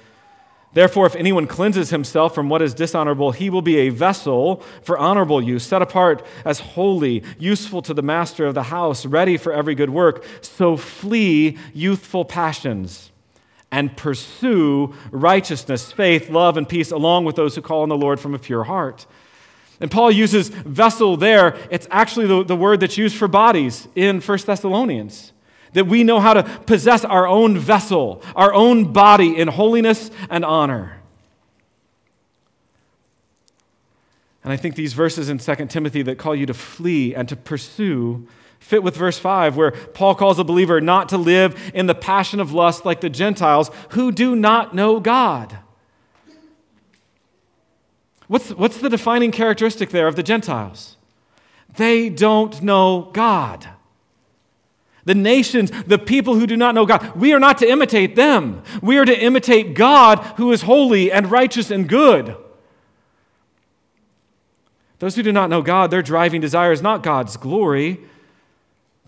Therefore, 0.74 1.06
if 1.06 1.14
anyone 1.16 1.46
cleanses 1.46 1.90
himself 1.90 2.34
from 2.34 2.48
what 2.48 2.62
is 2.62 2.72
dishonorable, 2.72 3.32
he 3.32 3.50
will 3.50 3.62
be 3.62 3.76
a 3.76 3.88
vessel 3.90 4.62
for 4.82 4.96
honorable 4.96 5.42
use, 5.42 5.64
set 5.64 5.82
apart 5.82 6.24
as 6.46 6.60
holy, 6.60 7.22
useful 7.38 7.82
to 7.82 7.92
the 7.92 8.02
master 8.02 8.46
of 8.46 8.54
the 8.54 8.64
house, 8.64 9.04
ready 9.04 9.36
for 9.36 9.52
every 9.52 9.74
good 9.74 9.90
work. 9.90 10.24
So 10.40 10.78
flee 10.78 11.58
youthful 11.74 12.24
passions 12.24 13.10
and 13.70 13.94
pursue 13.96 14.94
righteousness, 15.10 15.92
faith, 15.92 16.30
love, 16.30 16.56
and 16.56 16.68
peace, 16.68 16.90
along 16.90 17.26
with 17.26 17.36
those 17.36 17.54
who 17.54 17.62
call 17.62 17.82
on 17.82 17.90
the 17.90 17.96
Lord 17.96 18.18
from 18.18 18.34
a 18.34 18.38
pure 18.38 18.64
heart. 18.64 19.06
And 19.78 19.90
Paul 19.90 20.10
uses 20.10 20.48
vessel 20.48 21.16
there. 21.16 21.56
It's 21.70 21.88
actually 21.90 22.26
the, 22.26 22.44
the 22.44 22.56
word 22.56 22.80
that's 22.80 22.96
used 22.96 23.16
for 23.16 23.28
bodies 23.28 23.88
in 23.94 24.20
1 24.20 24.38
Thessalonians 24.46 25.32
that 25.72 25.86
we 25.86 26.04
know 26.04 26.20
how 26.20 26.34
to 26.34 26.42
possess 26.42 27.04
our 27.04 27.26
own 27.26 27.58
vessel, 27.58 28.22
our 28.36 28.52
own 28.52 28.92
body 28.92 29.36
in 29.36 29.48
holiness 29.48 30.10
and 30.28 30.44
honor. 30.44 31.00
And 34.44 34.52
I 34.52 34.56
think 34.56 34.74
these 34.74 34.92
verses 34.92 35.28
in 35.28 35.38
2 35.38 35.66
Timothy 35.66 36.02
that 36.02 36.18
call 36.18 36.34
you 36.34 36.46
to 36.46 36.54
flee 36.54 37.14
and 37.14 37.28
to 37.28 37.36
pursue 37.36 38.26
fit 38.58 38.82
with 38.82 38.96
verse 38.96 39.18
5, 39.18 39.56
where 39.56 39.72
Paul 39.72 40.14
calls 40.14 40.38
a 40.38 40.44
believer 40.44 40.80
not 40.80 41.08
to 41.08 41.18
live 41.18 41.72
in 41.74 41.86
the 41.86 41.94
passion 41.94 42.38
of 42.40 42.52
lust 42.52 42.84
like 42.84 43.00
the 43.00 43.10
Gentiles 43.10 43.70
who 43.90 44.12
do 44.12 44.36
not 44.36 44.74
know 44.74 45.00
God. 45.00 45.58
What's, 48.28 48.50
what's 48.50 48.78
the 48.78 48.88
defining 48.88 49.32
characteristic 49.32 49.90
there 49.90 50.06
of 50.06 50.16
the 50.16 50.22
Gentiles? 50.22 50.96
They 51.76 52.08
don't 52.08 52.62
know 52.62 53.10
God. 53.12 53.68
The 55.04 55.14
nations, 55.14 55.70
the 55.86 55.98
people 55.98 56.36
who 56.36 56.46
do 56.46 56.56
not 56.56 56.74
know 56.74 56.86
God, 56.86 57.16
we 57.16 57.32
are 57.32 57.40
not 57.40 57.58
to 57.58 57.68
imitate 57.68 58.14
them. 58.14 58.62
We 58.80 58.98
are 58.98 59.04
to 59.04 59.18
imitate 59.18 59.74
God 59.74 60.18
who 60.36 60.52
is 60.52 60.62
holy 60.62 61.10
and 61.10 61.30
righteous 61.30 61.70
and 61.70 61.88
good. 61.88 62.36
Those 65.00 65.16
who 65.16 65.24
do 65.24 65.32
not 65.32 65.50
know 65.50 65.62
God, 65.62 65.90
their 65.90 66.02
driving 66.02 66.40
desire 66.40 66.70
is 66.70 66.80
not 66.80 67.02
God's 67.02 67.36
glory, 67.36 68.00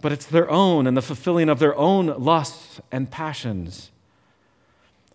but 0.01 0.11
it's 0.11 0.27
their 0.27 0.51
own 0.51 0.89
and 0.89 0.97
the 0.97 1.03
fulfilling 1.03 1.49
of 1.49 1.61
their 1.61 1.77
own 1.77 2.07
lusts 2.19 2.81
and 2.91 3.11
passions, 3.11 3.93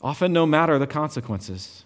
often 0.01 0.31
no 0.31 0.45
matter 0.45 0.79
the 0.79 0.87
consequences. 0.87 1.83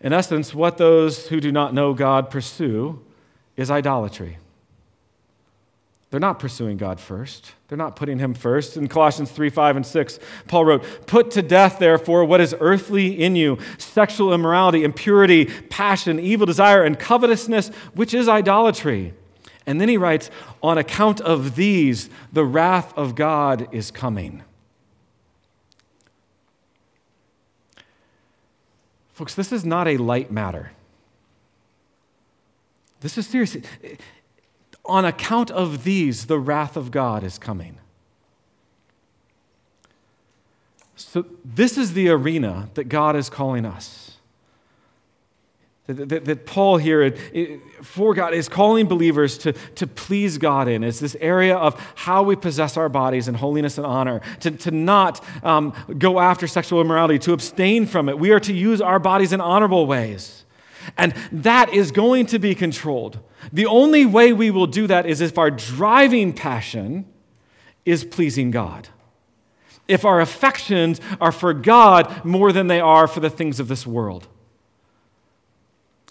In 0.00 0.12
essence, 0.12 0.52
what 0.52 0.78
those 0.78 1.28
who 1.28 1.40
do 1.40 1.52
not 1.52 1.72
know 1.72 1.94
God 1.94 2.30
pursue 2.30 3.00
is 3.56 3.70
idolatry. 3.70 4.38
They're 6.10 6.20
not 6.20 6.38
pursuing 6.38 6.78
God 6.78 7.00
first. 7.00 7.52
They're 7.68 7.76
not 7.76 7.94
putting 7.94 8.18
Him 8.18 8.32
first. 8.32 8.76
In 8.78 8.88
Colossians 8.88 9.30
3 9.30 9.50
5 9.50 9.76
and 9.76 9.86
6, 9.86 10.18
Paul 10.46 10.64
wrote, 10.64 11.06
Put 11.06 11.30
to 11.32 11.42
death, 11.42 11.78
therefore, 11.78 12.24
what 12.24 12.40
is 12.40 12.54
earthly 12.60 13.22
in 13.22 13.36
you 13.36 13.58
sexual 13.76 14.32
immorality, 14.32 14.84
impurity, 14.84 15.44
passion, 15.44 16.18
evil 16.18 16.46
desire, 16.46 16.82
and 16.82 16.98
covetousness, 16.98 17.68
which 17.94 18.14
is 18.14 18.26
idolatry. 18.26 19.12
And 19.66 19.78
then 19.78 19.90
he 19.90 19.98
writes, 19.98 20.30
On 20.62 20.78
account 20.78 21.20
of 21.20 21.56
these, 21.56 22.08
the 22.32 22.44
wrath 22.44 22.96
of 22.96 23.14
God 23.14 23.68
is 23.70 23.90
coming. 23.90 24.42
Folks, 29.12 29.34
this 29.34 29.52
is 29.52 29.66
not 29.66 29.86
a 29.86 29.98
light 29.98 30.30
matter. 30.30 30.72
This 33.00 33.18
is 33.18 33.26
serious 33.26 33.56
on 34.88 35.04
account 35.04 35.50
of 35.50 35.84
these, 35.84 36.26
the 36.26 36.38
wrath 36.38 36.76
of 36.76 36.90
God 36.90 37.22
is 37.22 37.38
coming. 37.38 37.78
So, 40.96 41.26
this 41.44 41.78
is 41.78 41.92
the 41.92 42.08
arena 42.08 42.70
that 42.74 42.84
God 42.84 43.14
is 43.14 43.30
calling 43.30 43.64
us. 43.64 44.16
That, 45.86 46.08
that, 46.10 46.24
that 46.26 46.44
Paul 46.44 46.76
here, 46.76 47.02
it, 47.02 47.60
for 47.82 48.14
God, 48.14 48.34
is 48.34 48.46
calling 48.48 48.86
believers 48.86 49.38
to, 49.38 49.52
to 49.52 49.86
please 49.86 50.36
God 50.36 50.68
in, 50.68 50.84
is 50.84 51.00
this 51.00 51.16
area 51.18 51.56
of 51.56 51.80
how 51.94 52.22
we 52.22 52.36
possess 52.36 52.76
our 52.76 52.90
bodies 52.90 53.26
in 53.26 53.34
holiness 53.34 53.78
and 53.78 53.86
honor, 53.86 54.20
to, 54.40 54.50
to 54.50 54.70
not 54.70 55.24
um, 55.42 55.72
go 55.96 56.20
after 56.20 56.46
sexual 56.46 56.82
immorality, 56.82 57.18
to 57.20 57.32
abstain 57.32 57.86
from 57.86 58.10
it. 58.10 58.18
We 58.18 58.32
are 58.32 58.40
to 58.40 58.52
use 58.52 58.82
our 58.82 58.98
bodies 58.98 59.32
in 59.32 59.40
honorable 59.40 59.86
ways. 59.86 60.44
And 60.96 61.14
that 61.32 61.72
is 61.72 61.90
going 61.90 62.26
to 62.26 62.38
be 62.38 62.54
controlled. 62.54 63.20
The 63.52 63.66
only 63.66 64.06
way 64.06 64.32
we 64.32 64.50
will 64.50 64.66
do 64.66 64.86
that 64.86 65.06
is 65.06 65.20
if 65.20 65.38
our 65.38 65.50
driving 65.50 66.32
passion 66.32 67.06
is 67.84 68.04
pleasing 68.04 68.50
God. 68.50 68.88
If 69.86 70.04
our 70.04 70.20
affections 70.20 71.00
are 71.20 71.32
for 71.32 71.54
God 71.54 72.24
more 72.24 72.52
than 72.52 72.66
they 72.66 72.80
are 72.80 73.08
for 73.08 73.20
the 73.20 73.30
things 73.30 73.58
of 73.58 73.68
this 73.68 73.86
world, 73.86 74.28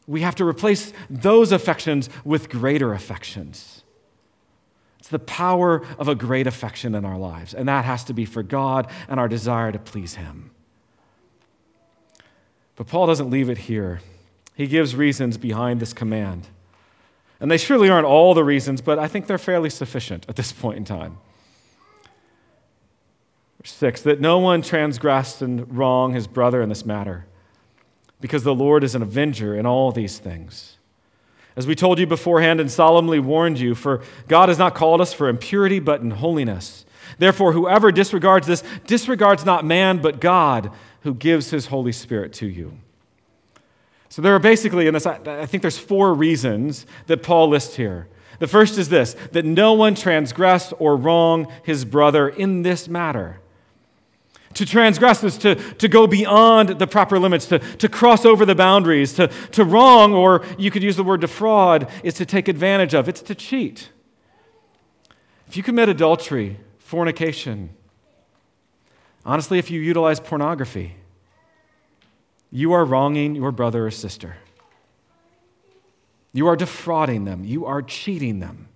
we 0.07 0.21
have 0.21 0.35
to 0.35 0.45
replace 0.45 0.93
those 1.09 1.51
affections 1.51 2.09
with 2.23 2.49
greater 2.49 2.93
affections. 2.93 3.83
It's 4.99 5.09
the 5.09 5.19
power 5.19 5.85
of 5.99 6.07
a 6.07 6.15
great 6.15 6.47
affection 6.47 6.95
in 6.95 7.05
our 7.05 7.17
lives, 7.17 7.53
and 7.53 7.67
that 7.67 7.85
has 7.85 8.03
to 8.05 8.13
be 8.13 8.25
for 8.25 8.41
God 8.41 8.89
and 9.07 9.19
our 9.19 9.27
desire 9.27 9.71
to 9.71 9.79
please 9.79 10.15
Him. 10.15 10.51
But 12.75 12.87
Paul 12.87 13.07
doesn't 13.07 13.29
leave 13.29 13.49
it 13.49 13.57
here. 13.57 14.01
He 14.57 14.65
gives 14.65 14.95
reasons 14.95 15.37
behind 15.37 15.79
this 15.79 15.93
command. 15.93 16.47
And 17.39 17.51
they 17.51 17.59
surely 17.59 17.89
aren't 17.89 18.07
all 18.07 18.33
the 18.33 18.43
reasons, 18.43 18.81
but 18.81 18.97
I 18.97 19.07
think 19.07 19.27
they're 19.27 19.37
fairly 19.37 19.69
sufficient 19.69 20.25
at 20.27 20.35
this 20.35 20.51
point 20.51 20.77
in 20.77 20.83
time. 20.83 21.19
Verse 23.61 23.71
6 23.73 24.01
that 24.01 24.19
no 24.19 24.39
one 24.39 24.63
transgress 24.63 25.43
and 25.43 25.77
wrong 25.77 26.15
his 26.15 26.25
brother 26.25 26.59
in 26.63 26.69
this 26.69 26.87
matter, 26.87 27.27
because 28.19 28.41
the 28.41 28.55
Lord 28.55 28.83
is 28.83 28.95
an 28.95 29.03
avenger 29.03 29.55
in 29.55 29.67
all 29.67 29.91
these 29.91 30.17
things. 30.17 30.79
As 31.55 31.67
we 31.67 31.75
told 31.75 31.99
you 31.99 32.07
beforehand 32.07 32.59
and 32.59 32.71
solemnly 32.71 33.19
warned 33.19 33.59
you, 33.59 33.75
for 33.75 34.01
God 34.27 34.49
has 34.49 34.57
not 34.57 34.73
called 34.73 35.01
us 35.01 35.13
for 35.13 35.29
impurity, 35.29 35.77
but 35.79 36.01
in 36.01 36.09
holiness. 36.09 36.83
Therefore, 37.19 37.53
whoever 37.53 37.91
disregards 37.91 38.47
this 38.47 38.63
disregards 38.87 39.45
not 39.45 39.63
man, 39.63 39.99
but 39.99 40.19
God, 40.19 40.71
who 41.01 41.13
gives 41.13 41.51
his 41.51 41.67
Holy 41.67 41.91
Spirit 41.91 42.33
to 42.33 42.47
you. 42.47 42.79
So 44.09 44.21
there 44.21 44.33
are 44.33 44.39
basically, 44.39 44.89
this, 44.89 45.05
I 45.05 45.45
think 45.45 45.61
there's 45.61 45.77
four 45.77 46.13
reasons 46.13 46.85
that 47.07 47.23
Paul 47.23 47.49
lists 47.49 47.75
here. 47.75 48.07
The 48.39 48.47
first 48.47 48.77
is 48.77 48.89
this 48.89 49.15
that 49.31 49.45
no 49.45 49.73
one 49.73 49.95
transgress 49.95 50.73
or 50.73 50.95
wrong 50.95 51.51
his 51.63 51.85
brother 51.85 52.29
in 52.29 52.61
this 52.61 52.87
matter. 52.87 53.39
To 54.53 54.65
transgress 54.65 55.23
is 55.23 55.37
to, 55.39 55.55
to 55.55 55.87
go 55.87 56.07
beyond 56.07 56.79
the 56.79 56.87
proper 56.87 57.19
limits, 57.19 57.45
to, 57.47 57.59
to 57.59 57.89
cross 57.89 58.25
over 58.25 58.45
the 58.45 58.55
boundaries. 58.55 59.13
To, 59.13 59.27
to 59.27 59.63
wrong, 59.63 60.13
or 60.13 60.43
you 60.57 60.71
could 60.71 60.81
use 60.81 60.95
the 60.95 61.03
word 61.03 61.21
defraud, 61.21 61.89
is 62.03 62.15
to 62.15 62.25
take 62.25 62.47
advantage 62.47 62.95
of, 62.95 63.07
it's 63.07 63.21
to 63.23 63.35
cheat. 63.35 63.89
If 65.47 65.57
you 65.57 65.63
commit 65.63 65.89
adultery, 65.89 66.57
fornication, 66.79 67.69
honestly, 69.25 69.59
if 69.59 69.69
you 69.69 69.79
utilize 69.79 70.19
pornography, 70.19 70.96
you 72.51 72.73
are 72.73 72.85
wronging 72.85 73.35
your 73.35 73.51
brother 73.51 73.87
or 73.87 73.91
sister. 73.91 74.37
You 76.33 76.47
are 76.47 76.55
defrauding 76.55 77.25
them. 77.25 77.43
You 77.43 77.65
are 77.65 77.81
cheating 77.81 78.39
them. 78.39 78.69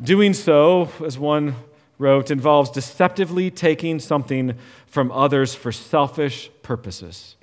Doing 0.00 0.34
so, 0.34 0.90
as 1.04 1.18
one 1.18 1.54
wrote, 1.98 2.30
involves 2.30 2.70
deceptively 2.70 3.50
taking 3.50 4.00
something 4.00 4.56
from 4.86 5.12
others 5.12 5.54
for 5.54 5.70
selfish 5.70 6.50
purposes. 6.62 7.36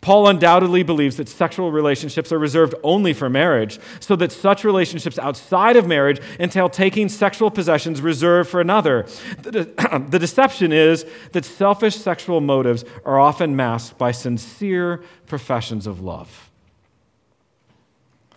Paul 0.00 0.28
undoubtedly 0.28 0.82
believes 0.82 1.16
that 1.16 1.28
sexual 1.28 1.72
relationships 1.72 2.30
are 2.30 2.38
reserved 2.38 2.74
only 2.84 3.12
for 3.12 3.28
marriage, 3.28 3.80
so 3.98 4.14
that 4.16 4.30
such 4.30 4.62
relationships 4.62 5.18
outside 5.18 5.76
of 5.76 5.86
marriage 5.86 6.20
entail 6.38 6.68
taking 6.68 7.08
sexual 7.08 7.50
possessions 7.50 8.00
reserved 8.00 8.48
for 8.48 8.60
another. 8.60 9.06
The, 9.42 9.50
de- 9.50 9.98
the 10.08 10.18
deception 10.18 10.72
is 10.72 11.04
that 11.32 11.44
selfish 11.44 11.96
sexual 11.96 12.40
motives 12.40 12.84
are 13.04 13.18
often 13.18 13.56
masked 13.56 13.98
by 13.98 14.12
sincere 14.12 15.02
professions 15.26 15.86
of 15.86 16.00
love. 16.00 16.50
I 18.30 18.36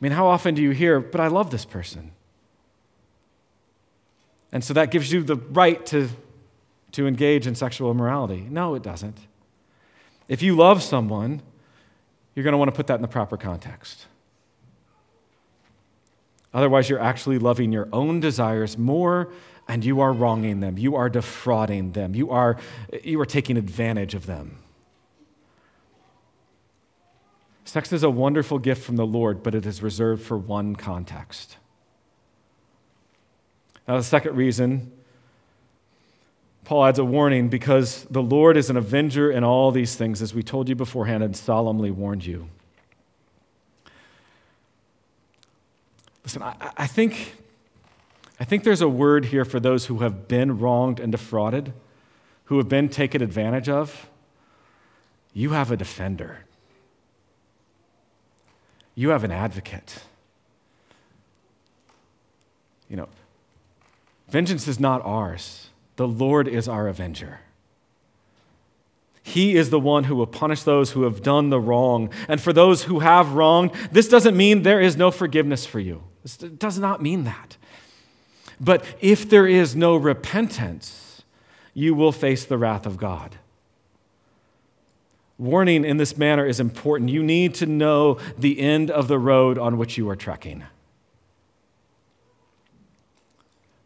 mean, 0.00 0.12
how 0.12 0.26
often 0.26 0.54
do 0.54 0.62
you 0.62 0.70
hear, 0.70 1.00
but 1.00 1.20
I 1.20 1.28
love 1.28 1.50
this 1.50 1.64
person? 1.64 2.12
And 4.50 4.64
so 4.64 4.72
that 4.74 4.90
gives 4.90 5.12
you 5.12 5.22
the 5.22 5.36
right 5.36 5.84
to, 5.86 6.08
to 6.92 7.06
engage 7.06 7.46
in 7.46 7.54
sexual 7.54 7.90
immorality. 7.90 8.46
No, 8.48 8.74
it 8.74 8.82
doesn't. 8.82 9.27
If 10.28 10.42
you 10.42 10.54
love 10.54 10.82
someone, 10.82 11.42
you're 12.34 12.44
going 12.44 12.52
to 12.52 12.58
want 12.58 12.70
to 12.70 12.76
put 12.76 12.86
that 12.86 12.96
in 12.96 13.02
the 13.02 13.08
proper 13.08 13.36
context. 13.36 14.06
Otherwise, 16.52 16.88
you're 16.88 17.00
actually 17.00 17.38
loving 17.38 17.72
your 17.72 17.88
own 17.92 18.20
desires 18.20 18.78
more 18.78 19.30
and 19.66 19.84
you 19.84 20.00
are 20.00 20.12
wronging 20.12 20.60
them. 20.60 20.78
You 20.78 20.96
are 20.96 21.08
defrauding 21.08 21.92
them. 21.92 22.14
You 22.14 22.30
are, 22.30 22.56
you 23.02 23.20
are 23.20 23.26
taking 23.26 23.56
advantage 23.56 24.14
of 24.14 24.26
them. 24.26 24.58
Sex 27.64 27.92
is 27.92 28.02
a 28.02 28.08
wonderful 28.08 28.58
gift 28.58 28.82
from 28.82 28.96
the 28.96 29.06
Lord, 29.06 29.42
but 29.42 29.54
it 29.54 29.66
is 29.66 29.82
reserved 29.82 30.22
for 30.22 30.38
one 30.38 30.74
context. 30.74 31.58
Now, 33.86 33.98
the 33.98 34.02
second 34.02 34.36
reason 34.36 34.90
Paul 36.68 36.84
adds 36.84 36.98
a 36.98 37.04
warning 37.04 37.48
because 37.48 38.04
the 38.10 38.20
Lord 38.20 38.54
is 38.54 38.68
an 38.68 38.76
avenger 38.76 39.30
in 39.30 39.42
all 39.42 39.70
these 39.70 39.94
things, 39.94 40.20
as 40.20 40.34
we 40.34 40.42
told 40.42 40.68
you 40.68 40.74
beforehand 40.74 41.22
and 41.22 41.34
solemnly 41.34 41.90
warned 41.90 42.26
you. 42.26 42.50
Listen, 46.24 46.42
I, 46.42 46.72
I, 46.76 46.86
think, 46.86 47.36
I 48.38 48.44
think 48.44 48.64
there's 48.64 48.82
a 48.82 48.88
word 48.88 49.24
here 49.24 49.46
for 49.46 49.58
those 49.58 49.86
who 49.86 50.00
have 50.00 50.28
been 50.28 50.58
wronged 50.58 51.00
and 51.00 51.10
defrauded, 51.10 51.72
who 52.44 52.58
have 52.58 52.68
been 52.68 52.90
taken 52.90 53.22
advantage 53.22 53.70
of. 53.70 54.10
You 55.32 55.52
have 55.52 55.70
a 55.70 55.76
defender, 55.76 56.44
you 58.94 59.08
have 59.08 59.24
an 59.24 59.32
advocate. 59.32 60.00
You 62.90 62.96
know, 62.96 63.08
vengeance 64.28 64.68
is 64.68 64.78
not 64.78 65.00
ours. 65.02 65.67
The 65.98 66.06
Lord 66.06 66.46
is 66.46 66.68
our 66.68 66.86
avenger. 66.86 67.40
He 69.24 69.56
is 69.56 69.70
the 69.70 69.80
one 69.80 70.04
who 70.04 70.14
will 70.14 70.28
punish 70.28 70.62
those 70.62 70.92
who 70.92 71.02
have 71.02 71.24
done 71.24 71.50
the 71.50 71.58
wrong. 71.58 72.10
And 72.28 72.40
for 72.40 72.52
those 72.52 72.84
who 72.84 73.00
have 73.00 73.32
wronged, 73.32 73.72
this 73.90 74.08
doesn't 74.08 74.36
mean 74.36 74.62
there 74.62 74.80
is 74.80 74.96
no 74.96 75.10
forgiveness 75.10 75.66
for 75.66 75.80
you. 75.80 76.04
This 76.22 76.36
does 76.36 76.78
not 76.78 77.02
mean 77.02 77.24
that. 77.24 77.56
But 78.60 78.84
if 79.00 79.28
there 79.28 79.48
is 79.48 79.74
no 79.74 79.96
repentance, 79.96 81.24
you 81.74 81.96
will 81.96 82.12
face 82.12 82.44
the 82.44 82.58
wrath 82.58 82.86
of 82.86 82.96
God. 82.96 83.36
Warning 85.36 85.84
in 85.84 85.96
this 85.96 86.16
manner 86.16 86.46
is 86.46 86.60
important. 86.60 87.10
You 87.10 87.24
need 87.24 87.56
to 87.56 87.66
know 87.66 88.18
the 88.38 88.60
end 88.60 88.88
of 88.88 89.08
the 89.08 89.18
road 89.18 89.58
on 89.58 89.78
which 89.78 89.98
you 89.98 90.08
are 90.08 90.16
trekking. 90.16 90.62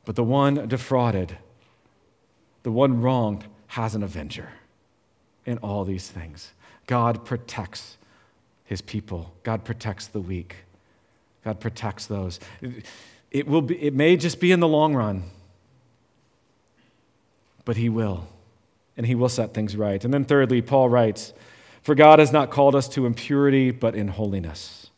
But 0.04 0.16
the 0.16 0.24
one 0.24 0.68
defrauded 0.68 1.38
the 2.62 2.72
one 2.72 3.00
wronged 3.00 3.44
has 3.68 3.94
an 3.94 4.02
avenger 4.02 4.50
in 5.44 5.58
all 5.58 5.84
these 5.84 6.08
things. 6.08 6.52
God 6.86 7.24
protects 7.24 7.96
his 8.64 8.80
people, 8.80 9.32
God 9.42 9.64
protects 9.64 10.06
the 10.06 10.20
weak, 10.20 10.56
God 11.44 11.60
protects 11.60 12.06
those. 12.06 12.40
It, 13.30 13.46
will 13.46 13.62
be, 13.62 13.82
it 13.82 13.94
may 13.94 14.16
just 14.16 14.40
be 14.40 14.52
in 14.52 14.60
the 14.60 14.68
long 14.68 14.94
run, 14.94 15.24
but 17.64 17.76
he 17.76 17.88
will. 17.88 18.28
And 18.94 19.06
he 19.06 19.14
will 19.14 19.30
set 19.30 19.54
things 19.54 19.74
right. 19.74 20.04
And 20.04 20.12
then, 20.12 20.26
thirdly, 20.26 20.60
Paul 20.60 20.90
writes, 20.90 21.32
For 21.80 21.94
God 21.94 22.18
has 22.18 22.30
not 22.30 22.50
called 22.50 22.74
us 22.74 22.88
to 22.90 23.06
impurity, 23.06 23.70
but 23.70 23.94
in 23.94 24.08
holiness. 24.08 24.90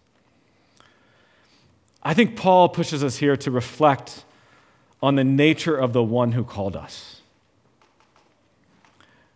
I 2.03 2.13
think 2.13 2.37
Paul 2.37 2.69
pushes 2.69 3.05
us 3.05 3.19
here 3.19 3.37
to 3.37 3.51
reflect 3.53 4.25
on 5.01 5.15
the 5.15 5.25
nature 5.25 5.77
of 5.77 5.93
the 5.93 6.03
one 6.03 6.33
who 6.33 6.43
called 6.43 6.75
us. 6.75 7.14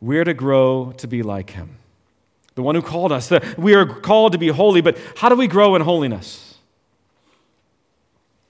We're 0.00 0.24
to 0.24 0.34
grow 0.34 0.92
to 0.98 1.06
be 1.06 1.22
like 1.22 1.50
him. 1.50 1.78
The 2.54 2.62
one 2.62 2.74
who 2.74 2.82
called 2.82 3.12
us. 3.12 3.30
We 3.56 3.74
are 3.74 3.84
called 3.84 4.32
to 4.32 4.38
be 4.38 4.48
holy, 4.48 4.80
but 4.80 4.98
how 5.16 5.28
do 5.28 5.36
we 5.36 5.46
grow 5.46 5.74
in 5.74 5.82
holiness? 5.82 6.58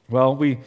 Well, 0.08 0.36
we 0.36 0.58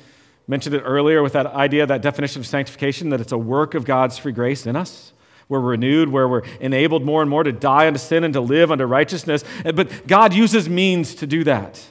mentioned 0.47 0.75
it 0.75 0.81
earlier 0.81 1.23
with 1.23 1.33
that 1.33 1.45
idea, 1.47 1.85
that 1.85 2.01
definition 2.01 2.41
of 2.41 2.47
sanctification, 2.47 3.09
that 3.09 3.21
it's 3.21 3.31
a 3.31 3.37
work 3.37 3.75
of 3.75 3.85
God's 3.85 4.17
free 4.17 4.31
grace 4.31 4.65
in 4.65 4.75
us. 4.75 5.13
We're 5.47 5.61
renewed, 5.61 6.09
where 6.09 6.27
we're 6.27 6.43
enabled 6.59 7.03
more 7.03 7.21
and 7.21 7.29
more 7.29 7.43
to 7.43 7.51
die 7.51 7.87
unto 7.87 7.99
sin 7.99 8.23
and 8.23 8.33
to 8.33 8.41
live 8.41 8.71
unto 8.71 8.83
righteousness. 8.85 9.43
But 9.63 10.05
God 10.05 10.33
uses 10.33 10.69
means 10.69 11.15
to 11.15 11.25
do 11.25 11.43
that. 11.45 11.83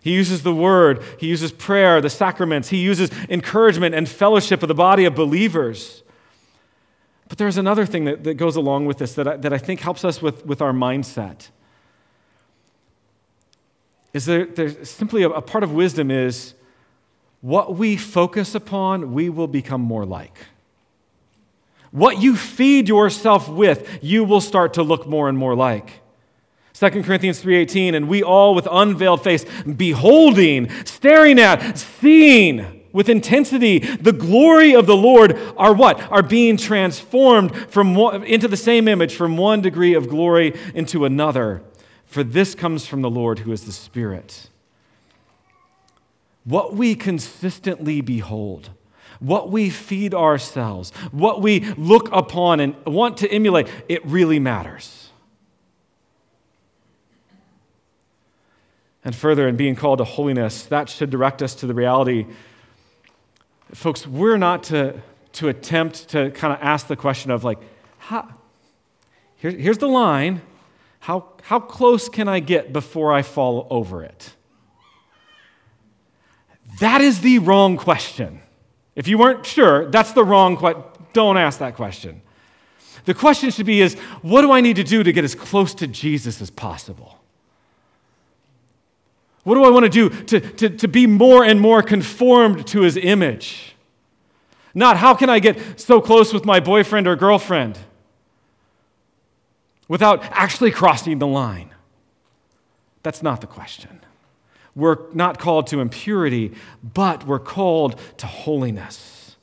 He 0.00 0.12
uses 0.12 0.42
the 0.42 0.54
word, 0.54 1.02
he 1.18 1.28
uses 1.28 1.52
prayer, 1.52 2.00
the 2.00 2.10
sacraments, 2.10 2.70
he 2.70 2.78
uses 2.78 3.10
encouragement 3.28 3.94
and 3.94 4.08
fellowship 4.08 4.62
of 4.62 4.68
the 4.68 4.74
body 4.74 5.04
of 5.04 5.14
believers. 5.14 6.01
But 7.32 7.38
there's 7.38 7.56
another 7.56 7.86
thing 7.86 8.04
that, 8.04 8.24
that 8.24 8.34
goes 8.34 8.56
along 8.56 8.84
with 8.84 8.98
this 8.98 9.14
that 9.14 9.26
I, 9.26 9.36
that 9.38 9.54
I 9.54 9.56
think 9.56 9.80
helps 9.80 10.04
us 10.04 10.20
with, 10.20 10.44
with 10.44 10.60
our 10.60 10.74
mindset. 10.74 11.48
Is 14.12 14.26
there, 14.26 14.44
there's 14.44 14.90
simply 14.90 15.22
a, 15.22 15.30
a 15.30 15.40
part 15.40 15.64
of 15.64 15.72
wisdom 15.72 16.10
is 16.10 16.52
what 17.40 17.74
we 17.74 17.96
focus 17.96 18.54
upon, 18.54 19.14
we 19.14 19.30
will 19.30 19.46
become 19.46 19.80
more 19.80 20.04
like. 20.04 20.44
What 21.90 22.20
you 22.20 22.36
feed 22.36 22.86
yourself 22.86 23.48
with, 23.48 24.00
you 24.02 24.24
will 24.24 24.42
start 24.42 24.74
to 24.74 24.82
look 24.82 25.06
more 25.06 25.30
and 25.30 25.38
more 25.38 25.54
like. 25.54 26.02
2 26.74 27.02
Corinthians 27.02 27.42
3:18 27.42 27.94
and 27.94 28.08
we 28.10 28.22
all 28.22 28.54
with 28.54 28.68
unveiled 28.70 29.24
face 29.24 29.46
beholding 29.64 30.68
staring 30.84 31.38
at 31.38 31.78
seeing 31.78 32.81
with 32.92 33.08
intensity 33.08 33.78
the 33.78 34.12
glory 34.12 34.74
of 34.74 34.86
the 34.86 34.96
Lord 34.96 35.38
are 35.56 35.74
what? 35.74 36.00
Are 36.10 36.22
being 36.22 36.56
transformed 36.56 37.54
from 37.70 37.94
one, 37.94 38.24
into 38.24 38.48
the 38.48 38.56
same 38.56 38.88
image 38.88 39.14
from 39.14 39.36
one 39.36 39.60
degree 39.60 39.94
of 39.94 40.08
glory 40.08 40.58
into 40.74 41.04
another. 41.04 41.62
For 42.06 42.22
this 42.22 42.54
comes 42.54 42.86
from 42.86 43.02
the 43.02 43.10
Lord 43.10 43.40
who 43.40 43.52
is 43.52 43.64
the 43.64 43.72
Spirit. 43.72 44.48
What 46.44 46.74
we 46.74 46.94
consistently 46.94 48.00
behold 48.00 48.70
what 49.22 49.50
we 49.50 49.70
feed 49.70 50.12
ourselves 50.14 50.90
what 51.12 51.40
we 51.40 51.60
look 51.74 52.08
upon 52.12 52.58
and 52.58 52.74
want 52.84 53.18
to 53.18 53.30
emulate 53.30 53.68
it 53.88 54.04
really 54.04 54.40
matters. 54.40 55.10
And 59.04 59.14
further 59.14 59.48
in 59.48 59.56
being 59.56 59.74
called 59.74 59.98
to 59.98 60.04
holiness, 60.04 60.64
that 60.66 60.88
should 60.88 61.10
direct 61.10 61.42
us 61.42 61.54
to 61.56 61.66
the 61.66 61.74
reality. 61.74 62.26
Folks, 63.74 64.06
we're 64.06 64.36
not 64.36 64.64
to, 64.64 65.00
to 65.32 65.48
attempt 65.48 66.08
to 66.10 66.30
kind 66.32 66.52
of 66.52 66.58
ask 66.60 66.86
the 66.86 66.96
question 66.96 67.30
of, 67.30 67.42
like, 67.42 67.58
how, 67.98 68.28
here, 69.36 69.50
here's 69.50 69.78
the 69.78 69.88
line. 69.88 70.42
How, 71.00 71.30
how 71.42 71.58
close 71.58 72.08
can 72.08 72.28
I 72.28 72.40
get 72.40 72.72
before 72.72 73.12
I 73.12 73.22
fall 73.22 73.66
over 73.70 74.04
it? 74.04 74.34
That 76.80 77.00
is 77.00 77.20
the 77.20 77.38
wrong 77.38 77.76
question. 77.76 78.40
If 78.94 79.08
you 79.08 79.18
weren't 79.18 79.46
sure, 79.46 79.90
that's 79.90 80.12
the 80.12 80.24
wrong 80.24 80.56
question. 80.56 80.82
Don't 81.12 81.36
ask 81.36 81.58
that 81.58 81.74
question. 81.74 82.22
The 83.04 83.14
question 83.14 83.50
should 83.50 83.66
be 83.66 83.80
is, 83.80 83.94
what 84.22 84.42
do 84.42 84.52
I 84.52 84.60
need 84.60 84.76
to 84.76 84.84
do 84.84 85.02
to 85.02 85.12
get 85.12 85.24
as 85.24 85.34
close 85.34 85.74
to 85.76 85.86
Jesus 85.86 86.40
as 86.40 86.50
possible? 86.50 87.21
What 89.44 89.54
do 89.56 89.64
I 89.64 89.70
want 89.70 89.84
to 89.84 89.90
do 89.90 90.08
to, 90.08 90.40
to, 90.40 90.70
to 90.70 90.88
be 90.88 91.06
more 91.06 91.44
and 91.44 91.60
more 91.60 91.82
conformed 91.82 92.66
to 92.68 92.82
his 92.82 92.96
image? 92.96 93.74
Not 94.74 94.96
how 94.96 95.14
can 95.14 95.28
I 95.28 95.38
get 95.38 95.80
so 95.80 96.00
close 96.00 96.32
with 96.32 96.44
my 96.44 96.60
boyfriend 96.60 97.06
or 97.06 97.16
girlfriend 97.16 97.78
without 99.88 100.22
actually 100.30 100.70
crossing 100.70 101.18
the 101.18 101.26
line? 101.26 101.70
That's 103.02 103.22
not 103.22 103.40
the 103.40 103.46
question. 103.46 104.00
We're 104.74 105.10
not 105.12 105.38
called 105.38 105.66
to 105.68 105.80
impurity, 105.80 106.52
but 106.82 107.26
we're 107.26 107.38
called 107.38 108.00
to 108.18 108.26
holiness. 108.26 109.36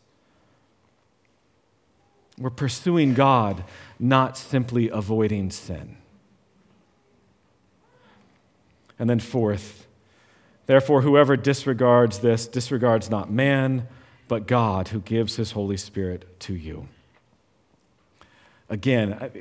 We're 2.40 2.50
pursuing 2.50 3.14
God, 3.14 3.66
not 4.00 4.38
simply 4.38 4.90
avoiding 4.90 5.52
sin. 5.52 5.98
And 8.98 9.10
then, 9.10 9.20
fourth, 9.20 9.88
Therefore, 10.70 11.02
whoever 11.02 11.36
disregards 11.36 12.20
this 12.20 12.48
disregards 12.48 13.10
not 13.10 13.32
man, 13.32 13.88
but 14.28 14.46
God 14.46 14.90
who 14.90 15.00
gives 15.00 15.36
his 15.36 15.54
Holy 15.54 15.78
Spirit 15.78 16.40
to 16.42 16.54
you. 16.54 16.88
Again, 18.70 19.32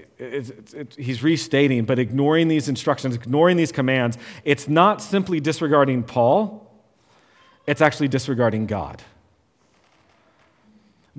he's 0.96 1.22
restating, 1.22 1.84
but 1.84 1.98
ignoring 1.98 2.48
these 2.48 2.66
instructions, 2.66 3.14
ignoring 3.14 3.58
these 3.58 3.72
commands, 3.72 4.16
it's 4.42 4.68
not 4.68 5.02
simply 5.02 5.38
disregarding 5.38 6.02
Paul, 6.02 6.66
it's 7.66 7.82
actually 7.82 8.08
disregarding 8.08 8.64
God. 8.64 9.02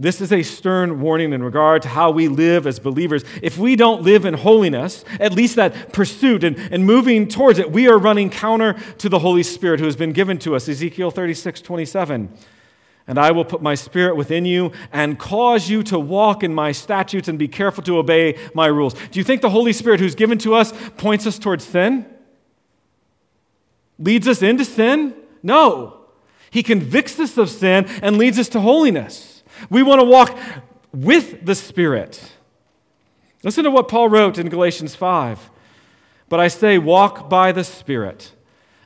This 0.01 0.21
is 0.21 0.31
a 0.31 0.43
stern 0.43 1.01
warning 1.01 1.33
in 1.33 1.43
regard 1.43 1.81
to 1.81 1.89
how 1.89 2.09
we 2.09 2.29
live 2.29 2.65
as 2.65 2.79
believers. 2.79 3.25
If 3.43 3.57
we 3.57 3.75
don't 3.75 4.01
live 4.01 4.23
in 4.23 4.33
holiness, 4.33 5.03
at 5.19 5.33
least 5.33 5.57
that 5.57 5.91
pursuit 5.91 6.45
and, 6.45 6.57
and 6.71 6.85
moving 6.85 7.27
towards 7.27 7.59
it, 7.59 7.69
we 7.69 7.89
are 7.89 7.97
running 7.97 8.29
counter 8.29 8.75
to 8.99 9.09
the 9.09 9.19
Holy 9.19 9.43
Spirit 9.43 9.81
who 9.81 9.85
has 9.87 9.97
been 9.97 10.13
given 10.13 10.39
to 10.39 10.55
us. 10.55 10.69
Ezekiel 10.69 11.11
36, 11.11 11.59
27. 11.59 12.33
And 13.07 13.19
I 13.19 13.31
will 13.31 13.43
put 13.43 13.61
my 13.61 13.75
spirit 13.75 14.15
within 14.15 14.45
you 14.45 14.71
and 14.93 15.19
cause 15.19 15.69
you 15.69 15.83
to 15.83 15.99
walk 15.99 16.43
in 16.43 16.55
my 16.55 16.71
statutes 16.71 17.27
and 17.27 17.37
be 17.37 17.49
careful 17.49 17.83
to 17.83 17.97
obey 17.97 18.39
my 18.53 18.67
rules. 18.67 18.93
Do 18.93 19.19
you 19.19 19.25
think 19.25 19.41
the 19.41 19.49
Holy 19.49 19.73
Spirit 19.73 19.99
who's 19.99 20.15
given 20.15 20.37
to 20.39 20.55
us 20.55 20.71
points 20.95 21.27
us 21.27 21.37
towards 21.37 21.65
sin? 21.65 22.05
Leads 23.97 24.29
us 24.29 24.41
into 24.41 24.63
sin? 24.63 25.13
No. 25.43 26.05
He 26.51 26.63
convicts 26.63 27.19
us 27.19 27.37
of 27.37 27.49
sin 27.49 27.85
and 28.01 28.17
leads 28.17 28.39
us 28.39 28.47
to 28.49 28.61
holiness. 28.61 29.38
We 29.69 29.83
want 29.83 29.99
to 29.99 30.05
walk 30.05 30.37
with 30.93 31.45
the 31.45 31.55
Spirit. 31.55 32.31
Listen 33.43 33.63
to 33.63 33.71
what 33.71 33.87
Paul 33.87 34.09
wrote 34.09 34.37
in 34.37 34.49
Galatians 34.49 34.95
5. 34.95 35.49
But 36.27 36.39
I 36.39 36.47
say, 36.47 36.77
walk 36.77 37.29
by 37.29 37.51
the 37.51 37.63
Spirit, 37.63 38.33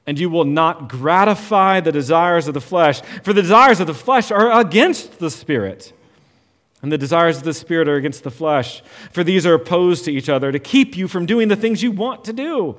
and 0.08 0.18
you 0.18 0.30
will 0.30 0.46
not 0.46 0.88
gratify 0.88 1.82
the 1.82 1.92
desires 1.92 2.48
of 2.48 2.54
the 2.54 2.62
flesh, 2.62 3.02
for 3.24 3.34
the 3.34 3.42
desires 3.42 3.80
of 3.80 3.88
the 3.88 3.94
flesh 3.94 4.32
are 4.32 4.60
against 4.60 5.20
the 5.20 5.30
Spirit. 5.30 5.92
And 6.82 6.92
the 6.92 6.98
desires 6.98 7.38
of 7.38 7.44
the 7.44 7.54
Spirit 7.54 7.88
are 7.88 7.96
against 7.96 8.24
the 8.24 8.32
flesh, 8.32 8.82
for 9.12 9.24
these 9.24 9.46
are 9.46 9.54
opposed 9.54 10.06
to 10.06 10.12
each 10.12 10.30
other 10.30 10.52
to 10.52 10.60
keep 10.60 10.98
you 10.98 11.08
from 11.08 11.26
doing 11.26 11.48
the 11.48 11.56
things 11.56 11.82
you 11.84 11.92
want 11.92 12.24
to 12.26 12.34
do. 12.34 12.78